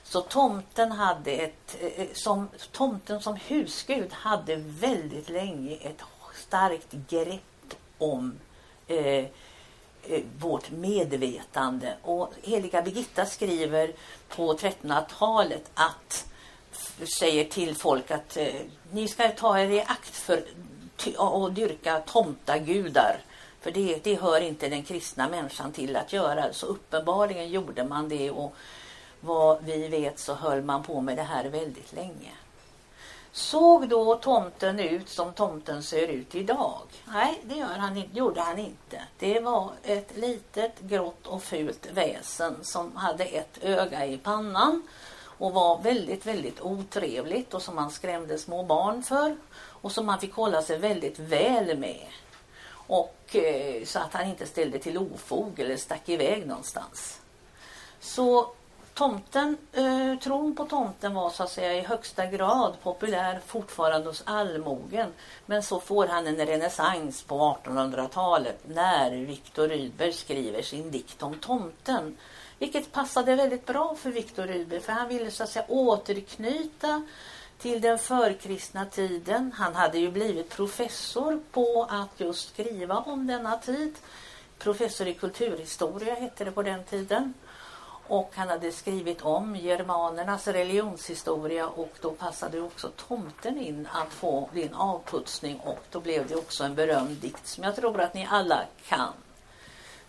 Så 0.04 0.22
tomten 0.22 0.92
hade 0.92 1.32
ett, 1.32 1.78
eh, 1.80 2.02
eh, 2.02 2.08
som, 2.14 2.50
tomten 2.72 3.22
som 3.22 3.36
husgud 3.36 4.14
hade 4.14 4.56
väldigt 4.56 5.30
länge 5.30 5.76
ett 5.76 6.02
starkt 6.34 6.92
grepp 7.10 7.76
om 7.98 8.40
eh, 8.88 9.26
eh 10.04 10.24
vårt 10.40 10.72
medvetande. 10.72 11.96
Och 12.02 12.34
heliga 12.42 12.82
Birgitta 12.82 13.26
skriver 13.26 13.92
på 14.28 14.54
1300-talet 14.54 15.72
att 15.74 16.28
säger 17.20 17.46
till 17.46 17.76
folk 17.76 18.12
att 18.12 18.38
eh, 18.38 18.62
ni 18.92 19.08
ska 19.08 19.30
ta 19.30 19.60
er 19.60 19.70
i 19.70 19.82
akt 19.82 20.16
för 20.16 20.44
och 21.18 21.54
dyrka 21.54 22.00
tomtagudar. 22.00 23.22
För 23.62 23.72
det, 23.72 24.04
det 24.04 24.16
hör 24.16 24.42
inte 24.42 24.70
den 24.70 24.84
kristna 24.84 25.30
människan 25.30 25.72
till 25.72 25.96
att 25.96 26.14
göra. 26.14 26.54
Så 26.54 26.66
uppenbarligen 26.66 27.50
gjorde 27.50 27.84
man 27.84 28.10
det 28.10 28.32
och 28.32 28.54
vad 29.20 29.64
vi 29.64 29.88
vet 29.88 30.20
så 30.20 30.34
höll 30.34 30.62
man 30.62 30.84
på 30.84 31.02
med 31.02 31.18
det 31.18 31.24
här 31.24 31.46
väldigt 31.46 31.94
länge. 31.94 32.32
Såg 33.32 33.90
då 33.90 34.16
tomten 34.16 34.80
ut 34.80 35.10
som 35.10 35.34
tomten 35.34 35.84
ser 35.84 36.08
ut 36.08 36.36
idag? 36.36 36.82
Nej, 37.06 37.42
det 37.44 37.56
gör 37.56 37.78
han, 37.78 38.04
gjorde 38.14 38.42
han 38.42 38.60
inte. 38.60 39.02
Det 39.20 39.40
var 39.40 39.72
ett 39.84 40.18
litet 40.18 40.80
grått 40.80 41.28
och 41.28 41.44
fult 41.44 41.88
väsen 41.94 42.56
som 42.62 42.96
hade 42.96 43.24
ett 43.24 43.64
öga 43.64 44.06
i 44.06 44.18
pannan 44.18 44.88
och 45.38 45.54
var 45.54 45.82
väldigt, 45.82 46.26
väldigt 46.26 46.62
otrevligt 46.62 47.54
och 47.54 47.62
som 47.62 47.76
man 47.76 47.92
skrämde 47.92 48.38
små 48.38 48.64
barn 48.64 49.04
för 49.04 49.38
och 49.58 49.92
som 49.92 50.06
man 50.06 50.20
fick 50.20 50.34
hålla 50.34 50.62
sig 50.62 50.78
väldigt 50.78 51.20
väl 51.20 51.78
med. 51.78 52.08
Och 52.88 53.36
eh, 53.36 53.84
så 53.86 54.00
att 54.00 54.14
han 54.14 54.28
inte 54.28 54.46
ställde 54.46 54.80
till 54.80 54.98
ofog 54.98 55.60
eller 55.60 55.78
stack 55.78 56.10
iväg 56.10 56.48
någonstans. 56.48 57.20
Så 58.00 58.52
tomten, 58.94 59.58
eh, 59.74 60.20
tron 60.20 60.56
på 60.56 60.66
tomten 60.66 61.14
var 61.14 61.30
så 61.30 61.44
att 61.44 61.52
säga 61.52 61.74
i 61.74 61.82
högsta 61.82 62.26
grad 62.26 62.74
populär 62.84 63.40
fortfarande 63.46 64.08
hos 64.08 64.24
allmogen. 64.26 65.14
Men 65.46 65.64
så 65.64 65.80
får 65.80 66.08
han 66.08 66.28
en 66.28 66.46
renässans 66.46 67.24
på 67.24 67.58
1800-talet 67.64 68.60
när 68.68 69.12
Viktor 69.12 69.68
Rydberg 69.68 70.14
skriver 70.14 70.62
sin 70.62 70.92
dikt 70.92 71.24
om 71.24 71.40
tomten. 71.40 72.18
Vilket 72.60 72.92
passade 72.92 73.36
väldigt 73.36 73.66
bra 73.66 73.96
för 73.96 74.10
Viktor 74.10 74.44
Rydberg 74.44 74.80
för 74.80 74.94
han 74.94 75.08
ville 75.08 75.32
så 75.32 75.44
att 75.44 75.50
säga 75.50 75.66
återknyta 75.68 77.06
till 77.58 77.82
den 77.82 78.00
förkristna 78.00 78.86
tiden. 78.86 79.52
Han 79.56 79.76
hade 79.76 79.98
ju 79.98 80.12
blivit 80.12 80.50
professor 80.50 81.40
på 81.52 81.88
att 81.90 82.20
just 82.20 82.50
skriva 82.50 82.98
om 82.98 83.28
denna 83.28 83.58
tid. 83.58 83.96
Professor 84.60 85.08
i 85.08 85.14
kulturhistoria 85.14 86.16
hette 86.16 86.46
det 86.46 86.52
på 86.52 86.64
den 86.64 86.84
tiden. 86.84 87.34
Och 88.08 88.32
han 88.36 88.50
hade 88.50 88.72
skrivit 88.72 89.22
om 89.22 89.56
germanernas 89.56 90.48
religionshistoria 90.48 91.68
och 91.68 91.94
då 92.02 92.12
passade 92.12 92.62
också 92.62 92.90
tomten 93.08 93.58
in 93.58 93.88
att 93.92 94.14
få 94.14 94.50
din 94.54 94.74
avputsning 94.74 95.60
och 95.60 95.84
då 95.92 96.00
blev 96.00 96.28
det 96.28 96.36
också 96.36 96.64
en 96.64 96.76
berömd 96.76 97.18
dikt 97.18 97.48
som 97.48 97.64
jag 97.64 97.76
tror 97.76 98.02
att 98.02 98.14
ni 98.14 98.28
alla 98.30 98.64
kan. 98.88 99.14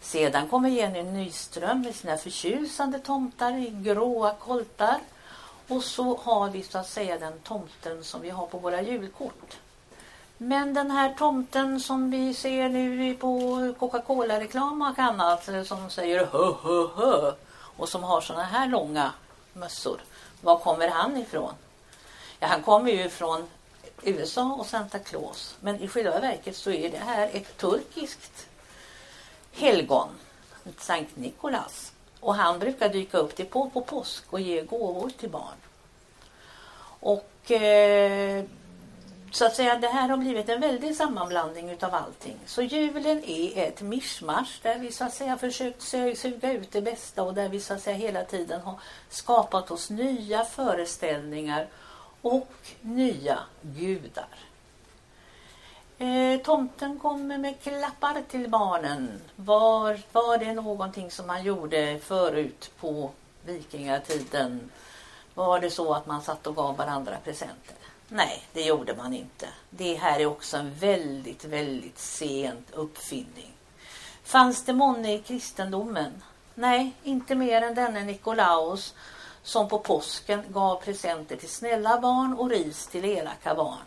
Sedan 0.00 0.48
kommer 0.48 0.68
Jenny 0.68 1.02
Nyström 1.02 1.80
med 1.80 1.94
sina 1.94 2.16
förtjusande 2.16 2.98
tomtar 2.98 3.52
i 3.52 3.70
gråa 3.70 4.34
koltar. 4.34 4.98
Och 5.68 5.84
så 5.84 6.16
har 6.16 6.50
vi 6.50 6.62
så 6.62 6.78
att 6.78 6.88
säga 6.88 7.18
den 7.18 7.38
tomten 7.38 8.04
som 8.04 8.20
vi 8.20 8.30
har 8.30 8.46
på 8.46 8.58
våra 8.58 8.82
julkort. 8.82 9.56
Men 10.38 10.75
den 10.75 10.90
här 10.90 11.14
tomten 11.14 11.80
som 11.80 12.10
vi 12.10 12.34
ser 12.34 12.68
nu 12.68 13.14
på 13.14 13.75
Coca-Cola-reklam 13.78 14.82
och 14.82 14.98
annat 14.98 15.48
eh, 15.48 15.62
som 15.62 15.90
säger 15.90 16.26
hö 16.26 16.52
hö 16.62 16.87
hö 16.94 17.32
och 17.50 17.88
som 17.88 18.02
har 18.02 18.20
såna 18.20 18.42
här 18.42 18.68
långa 18.68 19.12
mössor. 19.52 20.00
Var 20.40 20.58
kommer 20.58 20.88
han 20.88 21.16
ifrån? 21.16 21.52
Ja, 22.40 22.46
han 22.46 22.62
kommer 22.62 22.90
ju 22.90 23.08
från 23.08 23.48
USA 24.02 24.56
och 24.58 24.66
Santa 24.66 24.98
Claus. 24.98 25.56
Men 25.60 25.80
i 25.80 25.88
själva 25.88 26.20
verket 26.20 26.56
så 26.56 26.70
är 26.70 26.90
det 26.90 26.98
här 26.98 27.30
ett 27.32 27.56
turkiskt 27.56 28.46
helgon, 29.52 30.08
Sankt 30.78 31.16
Nikolas. 31.16 31.92
Och 32.20 32.34
han 32.34 32.58
brukar 32.58 32.88
dyka 32.88 33.18
upp 33.18 33.37
till 33.37 33.46
på, 33.46 33.70
på 33.70 33.80
påsk 33.80 34.25
och 34.30 34.40
ge 34.40 34.62
gåvor 34.62 35.10
till 35.10 35.30
barn. 35.30 35.56
Och 37.00 37.50
eh, 37.50 38.44
så 39.30 39.46
att 39.46 39.54
säga, 39.54 39.78
det 39.78 39.88
här 39.88 40.08
har 40.08 40.16
blivit 40.16 40.48
en 40.48 40.60
väldig 40.60 40.96
sammanblandning 40.96 41.70
utav 41.70 41.94
allting. 41.94 42.37
Så 42.46 42.62
julen 42.62 43.25
är 43.25 43.68
ett 43.68 43.82
mischmasch 43.82 44.60
där 44.62 44.78
vi 44.78 44.92
så 44.92 45.04
att 45.04 45.14
säga 45.14 45.37
försökt 45.37 45.82
suga 46.16 46.52
ut 46.52 46.72
det 46.72 46.82
bästa 46.82 47.22
och 47.22 47.34
där 47.34 47.48
vi 47.48 47.60
så 47.60 47.75
att 47.75 47.82
säga 47.82 47.96
hela 47.96 48.25
tiden 48.25 48.60
har 48.60 48.80
skapat 49.08 49.70
oss 49.70 49.90
nya 49.90 50.44
föreställningar 50.44 51.66
och 52.22 52.52
nya 52.80 53.38
gudar. 53.62 54.47
Eh, 56.00 56.40
tomten 56.40 56.98
kommer 56.98 57.38
med 57.38 57.60
klappar 57.60 58.22
till 58.28 58.48
barnen. 58.48 59.20
Var, 59.36 60.00
var 60.12 60.38
det 60.38 60.52
någonting 60.52 61.10
som 61.10 61.26
man 61.26 61.44
gjorde 61.44 61.98
förut 61.98 62.70
på 62.80 63.10
vikingatiden? 63.44 64.70
Var 65.34 65.60
det 65.60 65.70
så 65.70 65.94
att 65.94 66.06
man 66.06 66.22
satt 66.22 66.46
och 66.46 66.56
gav 66.56 66.76
varandra 66.76 67.16
presenter? 67.24 67.74
Nej, 68.08 68.42
det 68.52 68.62
gjorde 68.62 68.96
man 68.96 69.14
inte. 69.14 69.48
Det 69.70 69.94
här 69.94 70.20
är 70.20 70.26
också 70.26 70.56
en 70.56 70.74
väldigt, 70.74 71.44
väldigt 71.44 71.98
sent 71.98 72.70
uppfinning. 72.72 73.52
Fanns 74.24 74.64
det 74.64 74.72
månne 74.72 75.14
i 75.14 75.18
kristendomen? 75.18 76.22
Nej, 76.54 76.92
inte 77.02 77.34
mer 77.34 77.62
än 77.62 77.74
denne 77.74 78.04
Nikolaus 78.04 78.94
som 79.42 79.68
på 79.68 79.78
påsken 79.78 80.44
gav 80.48 80.76
presenter 80.76 81.36
till 81.36 81.48
snälla 81.48 82.00
barn 82.00 82.34
och 82.34 82.50
ris 82.50 82.86
till 82.86 83.04
elaka 83.04 83.54
barn. 83.54 83.84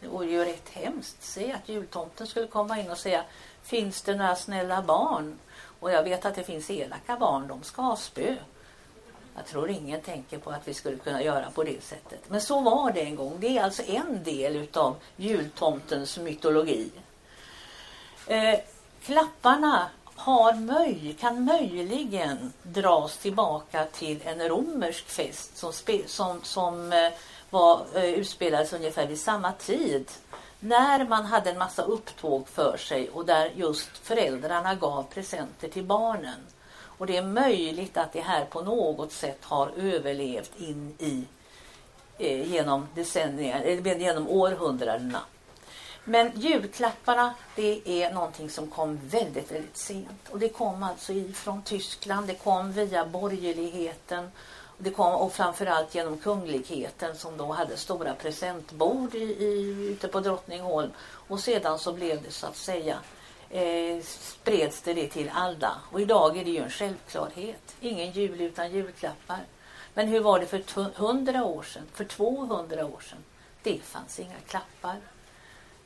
Det 0.00 0.06
vore 0.06 0.26
ju 0.26 0.44
rätt 0.44 0.68
hemskt. 0.68 1.22
Se 1.22 1.52
att 1.52 1.68
jultomten 1.68 2.26
skulle 2.26 2.46
komma 2.46 2.80
in 2.80 2.90
och 2.90 2.98
säga 2.98 3.24
Finns 3.62 4.02
det 4.02 4.14
några 4.14 4.36
snälla 4.36 4.82
barn? 4.82 5.38
Och 5.80 5.92
jag 5.92 6.02
vet 6.02 6.24
att 6.24 6.34
det 6.34 6.44
finns 6.44 6.70
elaka 6.70 7.16
barn, 7.16 7.48
de 7.48 7.62
ska 7.62 7.82
ha 7.82 7.96
spö. 7.96 8.36
Jag 9.36 9.46
tror 9.46 9.70
ingen 9.70 10.00
tänker 10.00 10.38
på 10.38 10.50
att 10.50 10.68
vi 10.68 10.74
skulle 10.74 10.96
kunna 10.96 11.22
göra 11.22 11.50
på 11.50 11.64
det 11.64 11.84
sättet. 11.84 12.20
Men 12.28 12.40
så 12.40 12.60
var 12.60 12.92
det 12.92 13.00
en 13.00 13.16
gång. 13.16 13.36
Det 13.40 13.58
är 13.58 13.64
alltså 13.64 13.82
en 13.82 14.24
del 14.24 14.56
utav 14.56 14.96
jultomtens 15.16 16.18
mytologi. 16.18 16.90
Eh, 18.26 18.60
klapparna 19.02 19.90
har 20.04 20.52
möj, 20.54 21.16
kan 21.20 21.44
möjligen 21.44 22.52
dras 22.62 23.16
tillbaka 23.16 23.84
till 23.84 24.22
en 24.24 24.48
romersk 24.48 25.08
fest 25.08 25.56
som, 25.56 25.72
spe, 25.72 26.08
som, 26.08 26.42
som 26.42 26.92
eh, 26.92 27.12
var, 27.50 27.86
eh, 27.94 28.04
utspelades 28.04 28.72
ungefär 28.72 29.06
vid 29.06 29.20
samma 29.20 29.52
tid. 29.52 30.10
När 30.60 31.04
man 31.04 31.24
hade 31.24 31.50
en 31.50 31.58
massa 31.58 31.82
upptåg 31.82 32.48
för 32.48 32.76
sig 32.76 33.10
och 33.10 33.26
där 33.26 33.52
just 33.56 33.98
föräldrarna 33.98 34.74
gav 34.74 35.02
presenter 35.02 35.68
till 35.68 35.84
barnen. 35.84 36.40
Och 36.70 37.06
det 37.06 37.16
är 37.16 37.22
möjligt 37.22 37.96
att 37.96 38.12
det 38.12 38.20
här 38.20 38.44
på 38.44 38.60
något 38.60 39.12
sätt 39.12 39.44
har 39.44 39.70
överlevt 39.76 40.50
in 40.58 40.94
i 40.98 41.24
eh, 42.18 42.52
genom 42.52 42.88
decennier, 42.94 43.62
eh, 43.64 43.78
eller 43.78 43.94
genom 43.94 44.28
århundradena. 44.28 45.20
Men 46.04 46.32
julklapparna 46.34 47.34
det 47.56 48.02
är 48.02 48.12
någonting 48.12 48.50
som 48.50 48.70
kom 48.70 49.00
väldigt, 49.04 49.52
väldigt 49.52 49.76
sent. 49.76 50.28
Och 50.30 50.38
det 50.38 50.48
kom 50.48 50.82
alltså 50.82 51.12
ifrån 51.12 51.62
Tyskland, 51.62 52.26
det 52.26 52.34
kom 52.34 52.72
via 52.72 53.06
borgerligheten 53.06 54.30
det 54.78 54.90
kom 54.90 55.14
och 55.14 55.32
framförallt 55.32 55.94
genom 55.94 56.18
kungligheten 56.18 57.16
som 57.16 57.36
då 57.36 57.52
hade 57.52 57.76
stora 57.76 58.14
presentbord 58.14 59.14
i, 59.14 59.18
i, 59.18 59.88
ute 59.90 60.08
på 60.08 60.20
Drottningholm. 60.20 60.90
Och 61.00 61.40
sedan 61.40 61.78
så 61.78 61.92
blev 61.92 62.22
det 62.22 62.30
så 62.30 62.46
att 62.46 62.56
säga 62.56 62.98
eh, 63.50 64.02
spreds 64.02 64.82
det, 64.82 64.94
det 64.94 65.08
till 65.08 65.30
alla. 65.34 65.72
Och 65.92 66.00
idag 66.00 66.36
är 66.36 66.44
det 66.44 66.50
ju 66.50 66.62
en 66.62 66.70
självklarhet. 66.70 67.76
Ingen 67.80 68.10
jul 68.10 68.40
utan 68.40 68.72
julklappar. 68.72 69.40
Men 69.94 70.08
hur 70.08 70.20
var 70.20 70.40
det 70.40 70.46
för 70.46 70.92
hundra 70.94 71.44
år 71.44 71.62
sedan? 71.62 71.82
För 71.92 72.04
200 72.04 72.86
år 72.86 73.00
sedan? 73.00 73.24
Det 73.62 73.82
fanns 73.82 74.18
inga 74.18 74.40
klappar. 74.46 74.96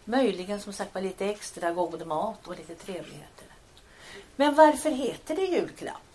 Möjligen 0.04 0.60
som 0.60 0.72
sagt 0.72 0.94
var 0.94 1.02
lite 1.02 1.26
extra 1.26 1.72
god 1.72 2.06
mat 2.06 2.48
och 2.48 2.56
lite 2.56 2.74
trevligheter. 2.74 3.46
Men 4.36 4.54
varför 4.54 4.90
heter 4.90 5.36
det 5.36 5.44
julklapp? 5.44 6.11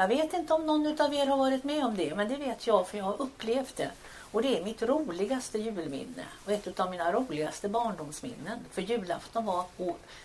Jag 0.00 0.08
vet 0.08 0.32
inte 0.34 0.54
om 0.54 0.66
någon 0.66 1.00
av 1.00 1.14
er 1.14 1.26
har 1.26 1.36
varit 1.36 1.64
med 1.64 1.84
om 1.84 1.96
det, 1.96 2.14
men 2.14 2.28
det 2.28 2.36
vet 2.36 2.66
jag 2.66 2.88
för 2.88 2.98
jag 2.98 3.04
har 3.04 3.22
upplevt 3.22 3.76
det. 3.76 3.90
Och 4.32 4.42
det 4.42 4.58
är 4.58 4.64
mitt 4.64 4.82
roligaste 4.82 5.58
julminne 5.58 6.24
och 6.44 6.52
ett 6.52 6.80
av 6.80 6.90
mina 6.90 7.12
roligaste 7.12 7.68
barndomsminnen. 7.68 8.58
För 8.70 8.82
julafton 8.82 9.44
var 9.44 9.64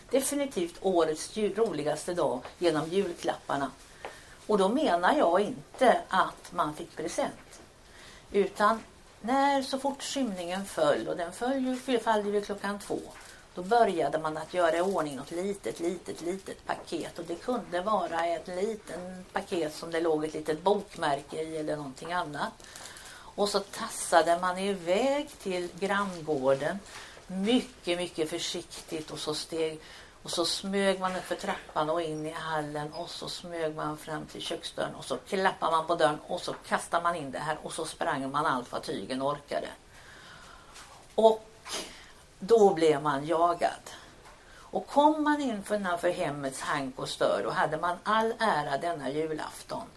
definitivt 0.10 0.76
årets 0.82 1.38
roligaste 1.38 2.14
dag 2.14 2.40
genom 2.60 2.90
julklapparna. 2.90 3.72
Och 4.48 4.58
då 4.58 4.70
menar 4.70 5.16
jag 5.18 5.42
inte 5.42 6.02
att 6.08 6.52
man 6.52 6.74
fick 6.76 6.96
present. 6.96 7.62
Utan 8.32 8.80
när 9.22 9.62
så 9.62 9.80
fort 9.80 10.04
skymningen 10.04 10.66
föll, 10.66 11.08
och 11.08 11.18
den 11.18 11.32
föll 11.32 11.66
ju, 11.66 12.00
föll 12.00 12.34
ju 12.34 12.42
klockan 12.42 12.80
två, 12.80 13.00
då 13.56 13.64
började 13.64 14.20
man 14.20 14.38
att 14.38 14.54
göra 14.54 14.78
i 14.78 14.82
ordning 14.82 15.16
något 15.16 15.32
litet, 15.32 15.80
litet, 15.80 16.22
litet 16.22 16.66
paket. 16.66 17.20
Och 17.20 17.26
det 17.26 17.36
kunde 17.36 17.82
vara 17.82 18.26
ett 18.26 18.48
litet 18.48 19.34
paket 19.34 19.76
som 19.76 19.92
det 19.92 20.02
låg 20.02 20.26
ett 20.26 20.34
litet 20.34 20.62
bokmärke 20.62 21.42
i 21.42 21.58
eller 21.58 21.76
någonting 21.76 22.14
annat. 22.14 22.54
Och 23.18 23.50
så 23.50 23.60
tassade 23.60 24.40
man 24.40 24.58
iväg 24.58 25.30
till 25.40 25.70
granngården 25.80 26.80
mycket, 27.28 27.98
mycket 27.98 28.30
försiktigt 28.30 29.12
och 29.12 29.20
så 29.20 29.34
steg 29.34 29.80
och 30.24 30.32
så 30.32 30.46
smög 30.46 31.00
man 31.00 31.16
upp 31.16 31.24
för 31.24 31.36
trappan 31.36 31.90
och 31.90 32.02
in 32.02 32.26
i 32.26 32.32
hallen 32.32 32.94
och 32.94 33.10
så 33.10 33.30
smög 33.30 33.76
man 33.76 33.98
fram 33.98 34.26
till 34.26 34.42
köksdörren 34.42 34.96
och 34.96 35.06
så 35.06 35.18
klappade 35.18 35.72
man 35.72 35.88
på 35.88 35.96
dörren 35.96 36.20
och 36.28 36.42
så 36.42 36.54
kastade 36.54 37.04
man 37.04 37.16
in 37.16 37.32
det 37.32 37.40
här 37.40 37.58
och 37.64 37.74
så 37.74 37.86
sprang 37.86 38.32
man 38.32 38.46
allt 38.46 38.72
vad 38.72 38.84
tygen 38.84 39.22
orkade. 39.22 39.68
Och 41.16 41.50
då 42.48 42.74
blev 42.74 43.02
man 43.02 43.26
jagad. 43.26 43.90
Och 44.58 44.88
kom 44.88 45.24
man 45.24 45.42
innanför 45.42 46.10
hemmets 46.10 46.62
hank 46.62 47.00
och 47.00 47.10
stör 47.10 47.42
då 47.44 47.50
hade 47.50 47.78
man 47.78 47.98
all 48.04 48.34
ära 48.40 48.78
denna 48.78 49.10
julafton. 49.10 49.88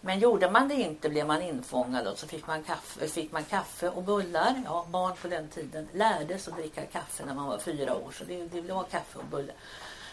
Men 0.00 0.18
gjorde 0.18 0.50
man 0.50 0.68
det 0.68 0.74
inte 0.74 1.08
blev 1.08 1.26
man 1.26 1.42
infångad 1.42 2.06
och 2.06 2.18
så 2.18 2.26
fick 2.26 2.46
man 2.46 2.62
kaffe, 2.62 3.08
fick 3.08 3.32
man 3.32 3.44
kaffe 3.44 3.88
och 3.88 4.02
bullar. 4.02 4.62
Ja, 4.64 4.86
barn 4.90 5.16
på 5.22 5.28
den 5.28 5.48
tiden 5.48 5.88
lärdes 5.92 6.48
att 6.48 6.56
dricka 6.56 6.86
kaffe 6.86 7.24
när 7.26 7.34
man 7.34 7.46
var 7.46 7.58
fyra 7.58 7.94
år 7.94 8.12
så 8.12 8.24
det, 8.24 8.46
det 8.46 8.72
var 8.72 8.84
kaffe 8.84 9.18
och 9.18 9.24
bullar. 9.24 9.54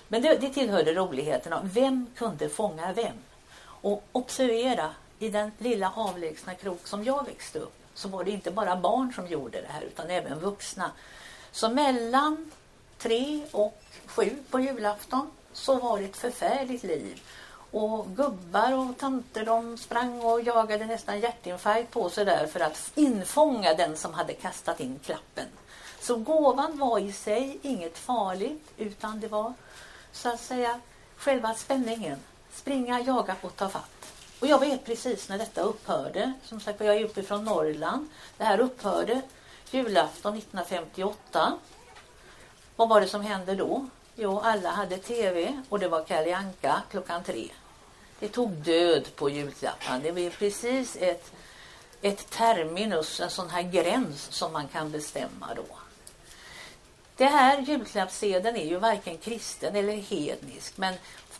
Men 0.07 0.21
det, 0.21 0.41
det 0.41 0.49
tillhörde 0.49 0.93
roligheterna. 0.93 1.61
Vem 1.63 2.07
kunde 2.15 2.49
fånga 2.49 2.93
vem? 2.93 3.15
Och 3.81 4.03
observera, 4.11 4.89
i 5.19 5.29
den 5.29 5.51
lilla 5.57 5.91
avlägsna 5.95 6.53
krok 6.53 6.87
som 6.87 7.03
jag 7.03 7.25
växte 7.25 7.59
upp 7.59 7.73
så 7.93 8.07
var 8.07 8.23
det 8.23 8.31
inte 8.31 8.51
bara 8.51 8.75
barn 8.75 9.13
som 9.13 9.27
gjorde 9.27 9.61
det 9.61 9.67
här 9.67 9.81
utan 9.81 10.09
även 10.09 10.39
vuxna. 10.39 10.91
Så 11.51 11.69
mellan 11.69 12.51
tre 12.97 13.41
och 13.51 13.83
sju 14.05 14.35
på 14.49 14.59
julafton 14.59 15.31
så 15.53 15.75
var 15.75 15.99
det 15.99 16.05
ett 16.05 16.17
förfärligt 16.17 16.83
liv. 16.83 17.21
Och 17.71 18.07
gubbar 18.15 18.73
och 18.73 18.97
tanter 18.97 19.45
de 19.45 19.77
sprang 19.77 20.21
och 20.21 20.41
jagade 20.41 20.85
nästan 20.85 21.19
hjärtinfarkt 21.19 21.91
på 21.91 22.09
sig 22.09 22.25
där 22.25 22.47
för 22.47 22.59
att 22.59 22.91
infånga 22.95 23.73
den 23.73 23.97
som 23.97 24.13
hade 24.13 24.33
kastat 24.33 24.79
in 24.79 24.99
klappen. 25.05 25.45
Så 25.99 26.17
gåvan 26.17 26.77
var 26.77 26.99
i 26.99 27.11
sig 27.11 27.59
inget 27.61 27.97
farligt 27.97 28.71
utan 28.77 29.19
det 29.19 29.27
var 29.27 29.53
så 30.11 30.29
att 30.29 30.41
säga 30.41 30.79
själva 31.17 31.53
spänningen. 31.53 32.17
Springa, 32.53 33.01
jaga 33.01 33.35
och 33.41 33.55
ta 33.55 33.69
fatt. 33.69 34.13
Och 34.39 34.47
jag 34.47 34.59
vet 34.59 34.85
precis 34.85 35.29
när 35.29 35.37
detta 35.37 35.61
upphörde. 35.61 36.33
Som 36.43 36.59
sagt 36.59 36.81
jag 36.81 36.95
är 36.95 37.05
uppifrån 37.05 37.45
Norrland. 37.45 38.07
Det 38.37 38.43
här 38.43 38.59
upphörde 38.59 39.21
julafton 39.71 40.37
1958. 40.37 41.57
Vad 42.75 42.89
var 42.89 43.01
det 43.01 43.07
som 43.07 43.21
hände 43.21 43.55
då? 43.55 43.85
Jo, 44.15 44.39
alla 44.39 44.69
hade 44.69 44.97
tv 44.97 45.61
och 45.69 45.79
det 45.79 45.87
var 45.87 46.03
Kalle 46.03 46.35
Anka 46.35 46.81
klockan 46.91 47.23
tre. 47.23 47.49
Det 48.19 48.27
tog 48.27 48.51
död 48.51 49.15
på 49.15 49.29
julklapparna. 49.29 49.99
Det 49.99 50.11
var 50.11 50.29
precis 50.29 50.97
ett, 50.99 51.31
ett 52.01 52.29
terminus, 52.29 53.19
en 53.19 53.29
sån 53.29 53.49
här 53.49 53.61
gräns 53.61 54.31
som 54.31 54.53
man 54.53 54.67
kan 54.67 54.91
bestämma 54.91 55.53
då. 55.55 55.65
Det 57.15 57.25
här 57.25 57.61
julklappssedeln 57.61 58.55
är 58.55 58.65
ju 58.65 58.77
varken 58.77 59.17
kristen 59.17 59.75
eller 59.75 59.93
hednisk 59.93 60.77
men 60.77 60.93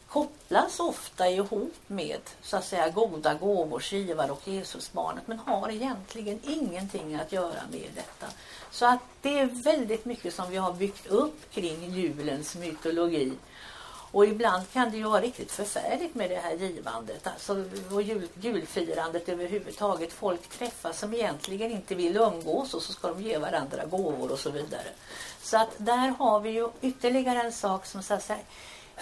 kopplas 0.09 0.79
ofta 0.79 1.29
ihop 1.29 1.75
med 1.87 2.21
så 2.41 2.57
att 2.57 2.65
säga 2.65 2.89
goda 2.89 3.33
gåvors 3.33 3.93
givare 3.93 4.31
och 4.31 4.47
Jesusbarnet 4.47 5.27
men 5.27 5.39
har 5.39 5.69
egentligen 5.69 6.39
ingenting 6.43 7.15
att 7.15 7.31
göra 7.31 7.61
med 7.71 7.89
detta. 7.95 8.27
Så 8.71 8.85
att 8.85 8.99
det 9.21 9.39
är 9.39 9.45
väldigt 9.45 10.05
mycket 10.05 10.33
som 10.33 10.49
vi 10.49 10.57
har 10.57 10.73
byggt 10.73 11.07
upp 11.07 11.51
kring 11.51 11.93
julens 11.93 12.55
mytologi 12.55 13.33
och 14.11 14.25
ibland 14.25 14.63
kan 14.73 14.91
det 14.91 14.97
ju 14.97 15.03
vara 15.03 15.21
riktigt 15.21 15.51
förfärligt 15.51 16.15
med 16.15 16.29
det 16.29 16.35
här 16.35 16.53
givandet 16.53 17.27
alltså, 17.27 17.63
och 17.91 18.01
jul, 18.01 18.27
julfirandet 18.41 19.29
överhuvudtaget. 19.29 20.13
Folk 20.13 20.47
träffas 20.47 20.99
som 20.99 21.13
egentligen 21.13 21.71
inte 21.71 21.95
vill 21.95 22.17
umgås 22.17 22.73
och 22.73 22.81
så 22.81 22.93
ska 22.93 23.07
de 23.07 23.21
ge 23.21 23.37
varandra 23.37 23.85
gåvor 23.85 24.31
och 24.31 24.39
så 24.39 24.49
vidare. 24.49 24.87
Så 25.41 25.57
att 25.57 25.69
där 25.77 26.07
har 26.19 26.39
vi 26.39 26.49
ju 26.49 26.69
ytterligare 26.81 27.41
en 27.41 27.51
sak 27.51 27.85
som 27.85 28.03
så 28.03 28.13
att 28.13 28.23
säga, 28.23 28.39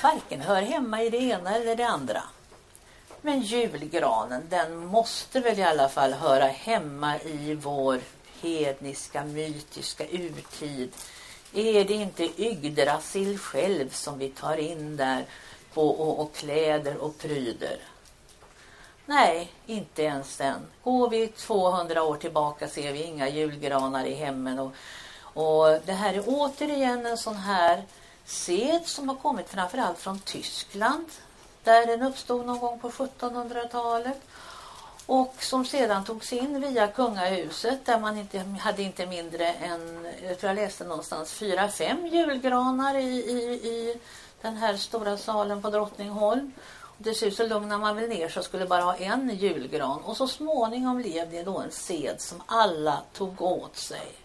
varken 0.01 0.41
hör 0.41 0.61
hemma 0.61 1.03
i 1.03 1.09
det 1.09 1.17
ena 1.17 1.55
eller 1.55 1.75
det 1.75 1.87
andra. 1.87 2.23
Men 3.21 3.41
julgranen 3.41 4.43
den 4.49 4.85
måste 4.85 5.39
väl 5.39 5.59
i 5.59 5.63
alla 5.63 5.89
fall 5.89 6.13
höra 6.13 6.45
hemma 6.45 7.19
i 7.19 7.53
vår 7.53 7.99
hedniska 8.41 9.23
mytiska 9.23 10.07
urtid 10.07 10.93
är 11.55 11.85
det 11.85 11.93
inte 11.93 12.41
Yggdrasil 12.41 13.39
själv 13.39 13.89
som 13.89 14.19
vi 14.19 14.29
tar 14.29 14.57
in 14.57 14.97
där 14.97 15.25
på, 15.73 15.89
och, 15.89 16.19
och 16.19 16.35
kläder 16.35 16.97
och 16.97 17.17
pryder? 17.17 17.77
Nej, 19.05 19.51
inte 19.65 20.03
ens 20.03 20.37
den. 20.37 20.59
Går 20.83 21.09
vi 21.09 21.27
200 21.27 22.03
år 22.03 22.15
tillbaka 22.15 22.67
ser 22.67 22.93
vi 22.93 23.03
inga 23.03 23.29
julgranar 23.29 24.05
i 24.05 24.13
hemmen. 24.13 24.59
Och, 24.59 24.71
och 25.17 25.79
det 25.85 25.93
här 25.93 26.13
är 26.13 26.23
återigen 26.27 27.05
en 27.05 27.17
sån 27.17 27.35
här 27.35 27.83
sed 28.25 28.81
som 28.85 29.09
har 29.09 29.15
kommit 29.15 29.49
framförallt 29.49 29.99
från 29.99 30.19
Tyskland. 30.19 31.05
Där 31.63 31.85
den 31.85 32.01
uppstod 32.01 32.45
någon 32.45 32.59
gång 32.59 32.79
på 32.79 32.89
1700-talet 32.89 34.21
och 35.05 35.35
som 35.39 35.65
sedan 35.65 36.05
togs 36.05 36.33
in 36.33 36.61
via 36.61 36.87
kungahuset 36.87 37.85
där 37.85 37.99
man 37.99 38.17
inte, 38.17 38.39
hade 38.59 38.83
inte 38.83 39.05
mindre 39.05 39.47
än, 39.47 40.07
jag 40.23 40.39
tror 40.39 40.49
jag 40.49 40.55
läste 40.55 40.83
någonstans, 40.83 41.33
fyra, 41.33 41.69
fem 41.69 42.07
julgranar 42.07 42.95
i, 42.95 43.31
i, 43.31 43.67
i 43.67 43.97
den 44.41 44.57
här 44.57 44.77
stora 44.77 45.17
salen 45.17 45.61
på 45.61 45.69
Drottningholm. 45.69 46.51
Och 46.97 47.03
till 47.03 47.35
så 47.35 47.47
lugnade 47.47 47.81
man 47.81 47.95
väl 47.95 48.09
ner 48.09 48.29
så 48.29 48.43
skulle 48.43 48.65
bara 48.65 48.83
ha 48.83 48.95
en 48.95 49.29
julgran 49.29 50.01
och 50.03 50.17
så 50.17 50.27
småningom 50.27 50.97
blev 50.97 51.31
det 51.31 51.43
då 51.43 51.59
en 51.59 51.71
sed 51.71 52.21
som 52.21 52.43
alla 52.45 53.01
tog 53.13 53.41
åt 53.41 53.77
sig. 53.77 54.24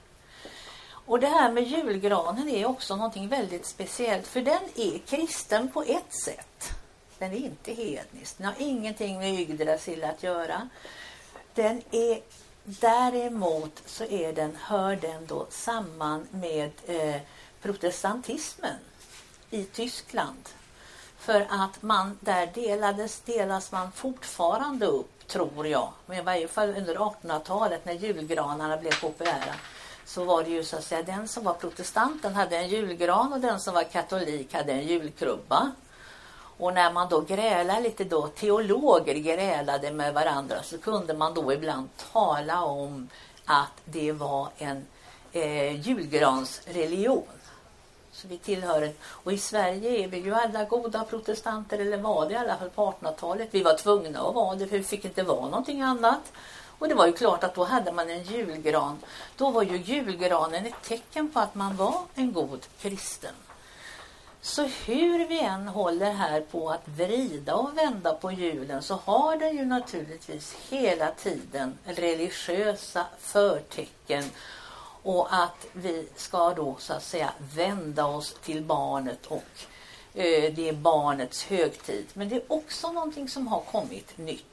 Och 1.07 1.21
det 1.21 1.27
här 1.27 1.53
med 1.53 1.65
julgranen 1.65 2.49
är 2.49 2.67
också 2.67 2.97
någonting 2.97 3.29
väldigt 3.29 3.67
speciellt 3.67 4.27
för 4.27 4.41
den 4.41 4.63
är 4.75 4.99
kristen 4.99 5.71
på 5.71 5.83
ett 5.83 6.15
sätt. 6.25 6.73
Den 7.19 7.33
är 7.33 7.37
inte 7.37 7.73
hednisk. 7.73 8.39
Den 8.39 8.47
har 8.47 8.55
ingenting 8.59 9.19
med 9.19 9.41
Yggdrasil 9.41 10.05
att 10.05 10.23
göra. 10.23 10.69
Den 11.55 11.83
är 11.91 12.21
däremot 12.65 13.83
så 13.87 14.05
är 14.05 14.33
den, 14.33 14.57
hör 14.61 14.97
den 14.97 15.27
då 15.27 15.47
samman 15.51 16.27
med 16.31 16.71
eh, 16.87 17.21
protestantismen 17.63 18.79
i 19.51 19.65
Tyskland. 19.65 20.49
För 21.19 21.47
att 21.51 21.83
man 21.83 22.19
där 22.21 22.47
delades, 22.47 23.21
delas 23.21 23.73
man 23.73 23.93
fortfarande 23.93 24.87
upp, 24.87 25.27
tror 25.27 25.67
jag. 25.67 25.93
Men 26.07 26.19
i 26.19 26.23
varje 26.23 26.49
fall 26.49 26.69
under 26.69 26.95
1800-talet 26.95 27.85
när 27.85 27.93
julgranarna 27.93 28.77
blev 28.77 29.01
populära 29.01 29.55
så 30.15 30.25
var 30.25 30.45
det 30.45 30.51
ju 30.51 30.65
så 30.65 30.77
att 30.77 30.85
säga 30.85 31.03
den 31.03 31.29
som 31.29 31.45
var 31.45 31.55
protestanten 31.55 32.35
hade 32.35 32.57
en 32.57 32.69
julgran 32.69 33.33
och 33.33 33.41
den 33.41 33.61
som 33.61 33.75
var 33.75 33.83
katolik 33.83 34.55
hade 34.55 34.73
en 34.73 34.87
julkrubba. 34.87 35.73
Och 36.59 36.75
när 36.75 36.93
man 36.93 37.09
då 37.09 37.21
grälade 37.21 37.81
lite 37.81 38.05
då, 38.05 38.29
teologer 38.29 39.15
grälade 39.15 39.93
med 39.93 40.15
varandra 40.15 40.63
så 40.63 40.79
kunde 40.79 41.15
man 41.15 41.35
då 41.35 41.53
ibland 41.53 41.89
tala 42.13 42.63
om 42.63 43.09
att 43.45 43.73
det 43.85 44.13
var 44.13 44.49
en 44.59 44.87
eh, 45.33 45.81
julgransreligion. 45.81 47.27
Så 48.13 48.29
vi 48.29 48.39
tillhör 48.39 48.83
en, 48.83 48.95
och 49.03 49.33
i 49.33 49.39
Sverige 49.39 50.05
är 50.05 50.09
vi 50.09 50.19
ju 50.19 50.35
alla 50.35 50.65
goda 50.65 51.05
protestanter, 51.05 51.79
eller 51.79 51.99
var 51.99 52.29
det 52.29 52.35
i 52.35 52.37
alla 52.37 52.57
fall 52.57 52.71
på 52.71 52.95
1800-talet. 53.01 53.49
Vi 53.51 53.63
var 53.63 53.75
tvungna 53.75 54.21
att 54.21 54.35
vara 54.35 54.57
det, 54.57 54.67
för 54.67 54.79
vi 54.79 54.85
fick 54.85 55.05
inte 55.05 55.23
vara 55.23 55.49
någonting 55.49 55.83
annat. 55.83 56.33
Och 56.81 56.89
det 56.89 56.95
var 56.95 57.07
ju 57.07 57.13
klart 57.13 57.45
att 57.45 57.55
då 57.55 57.65
hade 57.65 57.93
man 57.93 58.11
en 58.11 58.23
julgran. 58.23 58.99
Då 59.37 59.51
var 59.51 59.63
ju 59.63 59.77
julgranen 59.77 60.67
ett 60.67 60.83
tecken 60.83 61.31
på 61.31 61.41
att 61.41 61.55
man 61.55 61.77
var 61.77 62.03
en 62.15 62.33
god 62.33 62.67
kristen. 62.81 63.35
Så 64.41 64.63
hur 64.63 65.29
vi 65.29 65.41
än 65.41 65.69
håller 65.69 66.13
här 66.13 66.41
på 66.41 66.71
att 66.71 66.89
vrida 66.89 67.55
och 67.55 67.79
vända 67.79 68.15
på 68.15 68.33
julen 68.33 68.83
så 68.83 68.95
har 68.95 69.37
den 69.37 69.57
ju 69.57 69.65
naturligtvis 69.65 70.57
hela 70.71 71.11
tiden 71.11 71.79
religiösa 71.85 73.07
förtecken 73.19 74.25
och 75.03 75.35
att 75.35 75.67
vi 75.73 76.09
ska 76.17 76.55
då 76.55 76.77
så 76.79 76.93
att 76.93 77.03
säga 77.03 77.33
vända 77.55 78.07
oss 78.07 78.37
till 78.43 78.63
barnet 78.63 79.27
och 79.27 79.67
Eh, 80.15 80.53
det 80.55 80.69
är 80.69 80.73
barnets 80.73 81.45
högtid. 81.45 82.07
Men 82.15 82.29
det 82.29 82.37
är 82.37 82.43
också 82.49 82.93
någonting 82.93 83.29
som 83.29 83.49
har 83.49 83.61
kommit 83.61 84.19
nytt. 84.19 84.45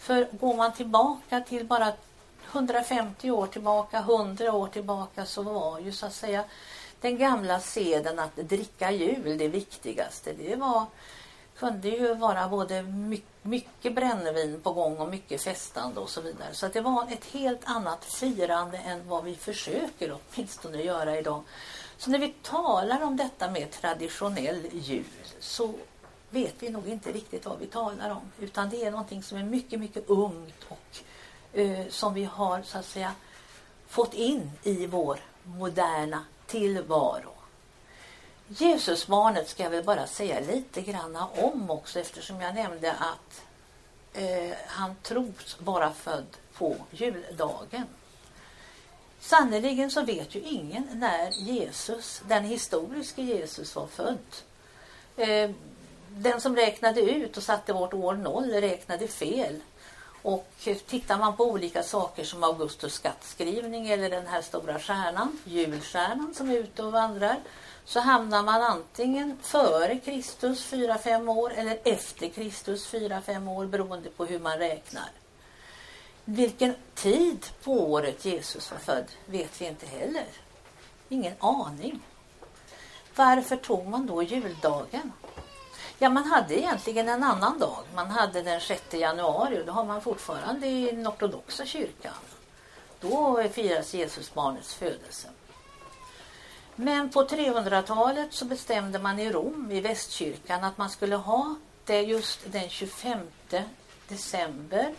För 0.00 0.28
går 0.32 0.54
man 0.54 0.72
tillbaka 0.72 1.40
till 1.40 1.66
bara 1.66 1.92
150 2.52 3.30
år 3.30 3.46
tillbaka, 3.46 3.98
100 3.98 4.52
år 4.52 4.66
tillbaka 4.66 5.26
så 5.26 5.42
var 5.42 5.78
ju 5.78 5.92
så 5.92 6.06
att 6.06 6.14
säga 6.14 6.44
den 7.00 7.18
gamla 7.18 7.60
seden 7.60 8.18
att 8.18 8.36
dricka 8.36 8.90
jul 8.90 9.38
det 9.38 9.48
viktigaste. 9.48 10.32
Det 10.32 10.56
var, 10.56 10.86
kunde 11.56 11.88
ju 11.88 12.14
vara 12.14 12.48
både 12.48 12.82
mycket 13.42 13.94
brännvin 13.94 14.60
på 14.62 14.72
gång 14.72 14.98
och 14.98 15.08
mycket 15.08 15.42
festande 15.42 16.00
och 16.00 16.10
så 16.10 16.20
vidare. 16.20 16.48
Så 16.52 16.66
att 16.66 16.72
det 16.72 16.80
var 16.80 17.06
ett 17.12 17.24
helt 17.24 17.62
annat 17.64 18.04
firande 18.04 18.78
än 18.78 19.08
vad 19.08 19.24
vi 19.24 19.34
försöker 19.34 20.16
åtminstone 20.18 20.82
göra 20.82 21.18
idag. 21.18 21.42
Så 21.98 22.10
när 22.10 22.18
vi 22.18 22.34
talar 22.42 23.02
om 23.02 23.16
detta 23.16 23.50
med 23.50 23.70
traditionell 23.70 24.66
jul 24.72 25.04
så 25.40 25.74
vet 26.30 26.54
vi 26.58 26.70
nog 26.70 26.88
inte 26.88 27.12
riktigt 27.12 27.46
vad 27.46 27.58
vi 27.58 27.66
talar 27.66 28.10
om. 28.10 28.32
Utan 28.40 28.70
det 28.70 28.84
är 28.84 28.90
någonting 28.90 29.22
som 29.22 29.38
är 29.38 29.44
mycket, 29.44 29.80
mycket 29.80 30.10
ungt 30.10 30.64
och 30.68 30.98
eh, 31.58 31.88
som 31.88 32.14
vi 32.14 32.24
har 32.24 32.62
så 32.62 32.78
att 32.78 32.86
säga 32.86 33.14
fått 33.88 34.14
in 34.14 34.50
i 34.62 34.86
vår 34.86 35.20
moderna 35.42 36.24
tillvaro. 36.46 37.32
Jesusbarnet 38.48 39.48
ska 39.48 39.62
jag 39.62 39.70
väl 39.70 39.84
bara 39.84 40.06
säga 40.06 40.40
lite 40.40 40.82
grann 40.82 41.16
om 41.16 41.70
också 41.70 42.00
eftersom 42.00 42.40
jag 42.40 42.54
nämnde 42.54 42.92
att 42.92 43.42
eh, 44.12 44.56
han 44.66 44.94
tros 45.02 45.56
vara 45.58 45.92
född 45.92 46.36
på 46.54 46.76
juldagen. 46.90 47.86
Sannerligen 49.20 49.90
så 49.90 50.02
vet 50.02 50.34
ju 50.34 50.40
ingen 50.40 50.88
när 50.92 51.30
Jesus, 51.30 52.22
den 52.28 52.44
historiske 52.44 53.22
Jesus 53.22 53.76
var 53.76 53.86
född. 53.86 54.18
Eh, 55.16 55.50
den 56.16 56.40
som 56.40 56.56
räknade 56.56 57.00
ut 57.00 57.36
och 57.36 57.42
satte 57.42 57.72
vårt 57.72 57.94
år 57.94 58.14
noll 58.14 58.50
räknade 58.50 59.08
fel. 59.08 59.60
Och 60.22 60.46
tittar 60.86 61.18
man 61.18 61.36
på 61.36 61.44
olika 61.44 61.82
saker 61.82 62.24
som 62.24 62.44
Augustus 62.44 62.94
skattskrivning 62.94 63.88
eller 63.88 64.10
den 64.10 64.26
här 64.26 64.42
stora 64.42 64.78
stjärnan, 64.78 65.38
julstjärnan 65.44 66.34
som 66.34 66.50
är 66.50 66.56
ute 66.56 66.82
och 66.82 66.92
vandrar, 66.92 67.36
så 67.84 68.00
hamnar 68.00 68.42
man 68.42 68.62
antingen 68.62 69.38
före 69.42 69.98
Kristus 69.98 70.72
4-5 70.72 71.28
år 71.30 71.52
eller 71.52 71.78
efter 71.84 72.28
Kristus 72.28 72.92
4-5 72.92 73.50
år 73.50 73.66
beroende 73.66 74.10
på 74.10 74.24
hur 74.24 74.38
man 74.38 74.58
räknar. 74.58 75.10
Vilken 76.24 76.74
tid 76.94 77.46
på 77.64 77.72
året 77.72 78.24
Jesus 78.24 78.70
var 78.70 78.78
född 78.78 79.06
vet 79.26 79.60
vi 79.60 79.66
inte 79.66 79.86
heller. 79.86 80.26
Ingen 81.08 81.34
aning. 81.38 82.00
Varför 83.16 83.56
tog 83.56 83.86
man 83.86 84.06
då 84.06 84.22
juldagen? 84.22 85.12
Ja, 86.02 86.08
man 86.08 86.24
hade 86.24 86.58
egentligen 86.58 87.08
en 87.08 87.22
annan 87.22 87.58
dag. 87.58 87.84
Man 87.94 88.10
hade 88.10 88.42
den 88.42 88.60
6 88.60 88.94
januari 88.94 89.60
och 89.60 89.66
det 89.66 89.72
har 89.72 89.84
man 89.84 90.00
fortfarande 90.00 90.66
i 90.66 90.90
den 90.90 91.06
ortodoxa 91.06 91.66
kyrkan. 91.66 92.14
Då 93.00 93.42
firas 93.52 93.94
Jesusbarnets 93.94 94.74
födelse. 94.74 95.28
Men 96.76 97.10
på 97.10 97.22
300-talet 97.22 98.34
så 98.34 98.44
bestämde 98.44 98.98
man 98.98 99.18
i 99.18 99.32
Rom, 99.32 99.72
i 99.72 99.80
västkyrkan, 99.80 100.64
att 100.64 100.78
man 100.78 100.90
skulle 100.90 101.16
ha 101.16 101.54
det 101.84 102.00
just 102.00 102.52
den 102.52 102.68
25 102.68 103.18
december. 104.08 104.94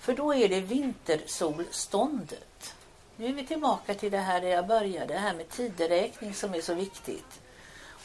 För 0.00 0.12
då 0.12 0.34
är 0.34 0.48
det 0.48 0.60
vintersolståndet. 0.60 2.74
Nu 3.16 3.26
är 3.26 3.32
vi 3.32 3.46
tillbaka 3.46 3.94
till 3.94 4.12
det 4.12 4.18
här 4.18 4.40
där 4.40 4.48
jag 4.48 4.66
började, 4.66 5.14
det 5.14 5.20
här 5.20 5.34
med 5.34 5.48
tideräkning 5.48 6.34
som 6.34 6.54
är 6.54 6.60
så 6.60 6.74
viktigt. 6.74 7.40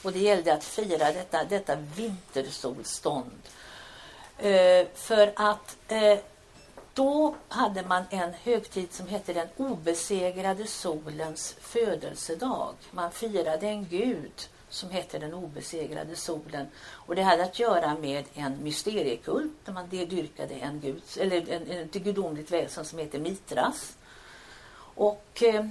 Och 0.03 0.12
det 0.12 0.19
gällde 0.19 0.53
att 0.53 0.63
fira 0.63 1.12
detta, 1.12 1.43
detta 1.43 1.75
vintersolstånd. 1.75 3.41
Eh, 4.38 4.88
för 4.95 5.33
att 5.35 5.77
eh, 5.88 6.19
då 6.93 7.35
hade 7.47 7.83
man 7.83 8.03
en 8.09 8.33
högtid 8.33 8.93
som 8.93 9.07
hette 9.07 9.33
den 9.33 9.47
obesegrade 9.57 10.67
solens 10.67 11.55
födelsedag. 11.59 12.73
Man 12.91 13.12
firade 13.12 13.67
en 13.67 13.85
gud 13.85 14.49
som 14.69 14.89
hette 14.89 15.19
den 15.19 15.33
obesegrade 15.33 16.15
solen. 16.15 16.67
Och 16.91 17.15
det 17.15 17.21
hade 17.21 17.43
att 17.43 17.59
göra 17.59 17.95
med 17.95 18.25
en 18.33 18.63
mysteriekult 18.63 19.51
där 19.65 19.73
man 19.73 19.89
dyrkade 19.89 20.53
en, 20.53 20.79
gud, 20.79 21.01
eller 21.17 21.49
en, 21.49 21.71
en, 21.71 21.83
ett 21.83 21.93
gudomligt 21.93 22.51
väsen 22.51 22.85
som 22.85 22.99
heter 22.99 23.19
Mitras. 23.19 23.97
Och 24.95 25.43
eh, 25.43 25.65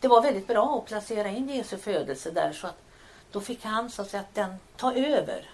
det 0.00 0.08
var 0.08 0.22
väldigt 0.22 0.46
bra 0.46 0.78
att 0.78 0.86
placera 0.86 1.28
in 1.28 1.48
Jesu 1.48 1.78
födelse 1.78 2.30
där 2.30 2.52
så 2.52 2.66
att 2.66 2.85
då 3.32 3.40
fick 3.40 3.64
han 3.64 3.90
så 3.90 4.02
att 4.02 4.10
säga 4.10 4.24
den 4.34 4.54
ta 4.76 4.94
över 4.94 5.50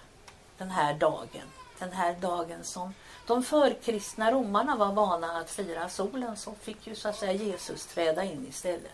den 0.57 0.71
här 0.71 0.93
dagen. 0.93 1.47
Den 1.79 1.91
här 1.91 2.13
dagen 2.13 2.63
som 2.63 2.93
de 3.27 3.43
förkristna 3.43 4.31
romarna 4.31 4.75
var 4.75 4.93
vana 4.93 5.37
att 5.37 5.49
fira 5.49 5.89
solen 5.89 6.37
så 6.37 6.53
fick 6.61 6.87
ju 6.87 6.95
så 6.95 7.09
att 7.09 7.15
säga 7.15 7.33
Jesus 7.33 7.85
träda 7.85 8.23
in 8.23 8.47
istället. 8.49 8.91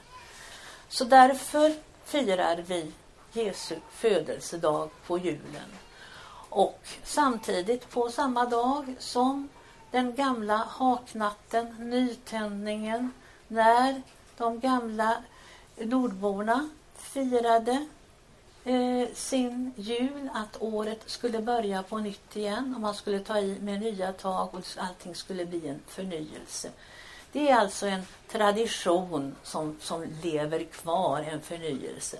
Så 0.87 1.03
därför 1.03 1.75
firar 2.05 2.57
vi 2.67 2.91
Jesu 3.33 3.75
födelsedag 3.91 4.89
på 5.07 5.17
julen. 5.17 5.71
Och 6.49 6.79
samtidigt 7.03 7.89
på 7.89 8.09
samma 8.09 8.45
dag 8.45 8.95
som 8.99 9.49
den 9.91 10.15
gamla 10.15 10.57
haknatten, 10.57 11.75
nytändningen, 11.79 13.11
när 13.47 14.01
de 14.37 14.59
gamla 14.59 15.23
nordborna 15.77 16.69
firade 16.95 17.87
eh, 18.63 19.08
sin 19.13 19.72
jul, 19.76 20.30
att 20.34 20.58
året 20.62 21.02
skulle 21.06 21.39
börja 21.41 21.84
på 21.84 21.98
nytt 21.98 22.36
igen 22.36 22.74
och 22.76 22.82
man 22.82 22.95
skulle 22.95 23.19
ta 23.19 23.39
i 23.39 23.58
med 23.62 23.80
nya 23.80 24.13
tag 24.13 24.50
och 24.56 24.63
allting 24.78 25.15
skulle 25.15 25.45
bli 25.45 25.67
en 25.67 25.80
förnyelse. 25.88 26.69
Det 27.32 27.50
är 27.50 27.56
alltså 27.56 27.88
en 27.88 28.02
tradition 28.32 29.36
som, 29.43 29.78
som 29.82 30.06
lever 30.24 30.63
kvar, 30.63 31.22
en 31.22 31.41
förnyelse. 31.41 32.17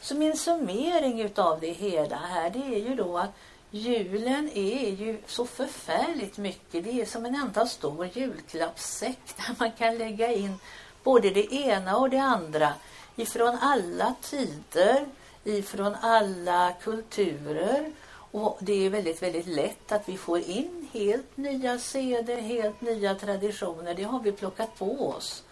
Så 0.00 0.14
min 0.14 0.36
summering 0.36 1.20
utav 1.20 1.60
det 1.60 1.72
hela 1.72 2.16
här 2.16 2.50
det 2.50 2.74
är 2.74 2.88
ju 2.88 2.94
då 2.94 3.18
att 3.18 3.30
julen 3.70 4.50
är 4.54 4.90
ju 4.90 5.18
så 5.26 5.46
förfärligt 5.46 6.38
mycket. 6.38 6.84
Det 6.84 7.00
är 7.00 7.06
som 7.06 7.26
en 7.26 7.34
enda 7.34 7.66
stor 7.66 8.10
julklappssäck 8.12 9.18
där 9.36 9.54
man 9.58 9.72
kan 9.72 9.98
lägga 9.98 10.32
in 10.32 10.58
både 11.04 11.30
det 11.30 11.54
ena 11.54 11.96
och 11.96 12.10
det 12.10 12.18
andra 12.18 12.72
ifrån 13.16 13.58
alla 13.60 14.14
tider 14.22 15.06
ifrån 15.44 15.96
alla 16.00 16.74
kulturer 16.82 17.92
och 18.36 18.58
det 18.60 18.86
är 18.86 18.90
väldigt, 18.90 19.22
väldigt 19.22 19.46
lätt 19.46 19.92
att 19.92 20.08
vi 20.08 20.16
får 20.16 20.38
in 20.38 20.88
helt 20.92 21.36
nya 21.36 21.78
seder, 21.78 22.40
helt 22.40 22.80
nya 22.80 23.14
traditioner. 23.14 23.94
Det 23.94 24.02
har 24.02 24.20
vi 24.20 24.32
plockat 24.32 24.78
på 24.78 25.08
oss. 25.08 25.42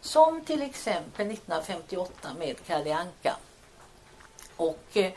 Som 0.00 0.40
till 0.40 0.62
exempel 0.62 1.26
1958 1.26 2.28
med 2.38 2.56
Kalle 2.66 2.94
Anka. 2.94 3.36
Och 4.56 4.96
eh, 4.96 5.12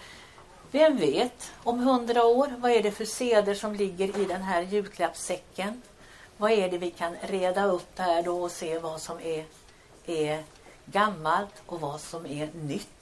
vem 0.71 0.97
vet 0.97 1.51
om 1.63 1.79
hundra 1.79 2.25
år, 2.25 2.55
vad 2.57 2.71
är 2.71 2.83
det 2.83 2.91
för 2.91 3.05
seder 3.05 3.55
som 3.55 3.75
ligger 3.75 4.19
i 4.19 4.25
den 4.25 4.41
här 4.41 4.61
julklappssäcken? 4.61 5.81
Vad 6.37 6.51
är 6.51 6.71
det 6.71 6.77
vi 6.77 6.91
kan 6.91 7.15
reda 7.21 7.65
upp 7.65 7.99
här 7.99 8.23
då 8.23 8.43
och 8.43 8.51
se 8.51 8.79
vad 8.79 9.01
som 9.01 9.19
är, 9.19 9.45
är 10.05 10.43
gammalt 10.85 11.53
och 11.65 11.81
vad 11.81 12.01
som 12.01 12.25
är 12.25 12.49
nytt? 12.53 12.98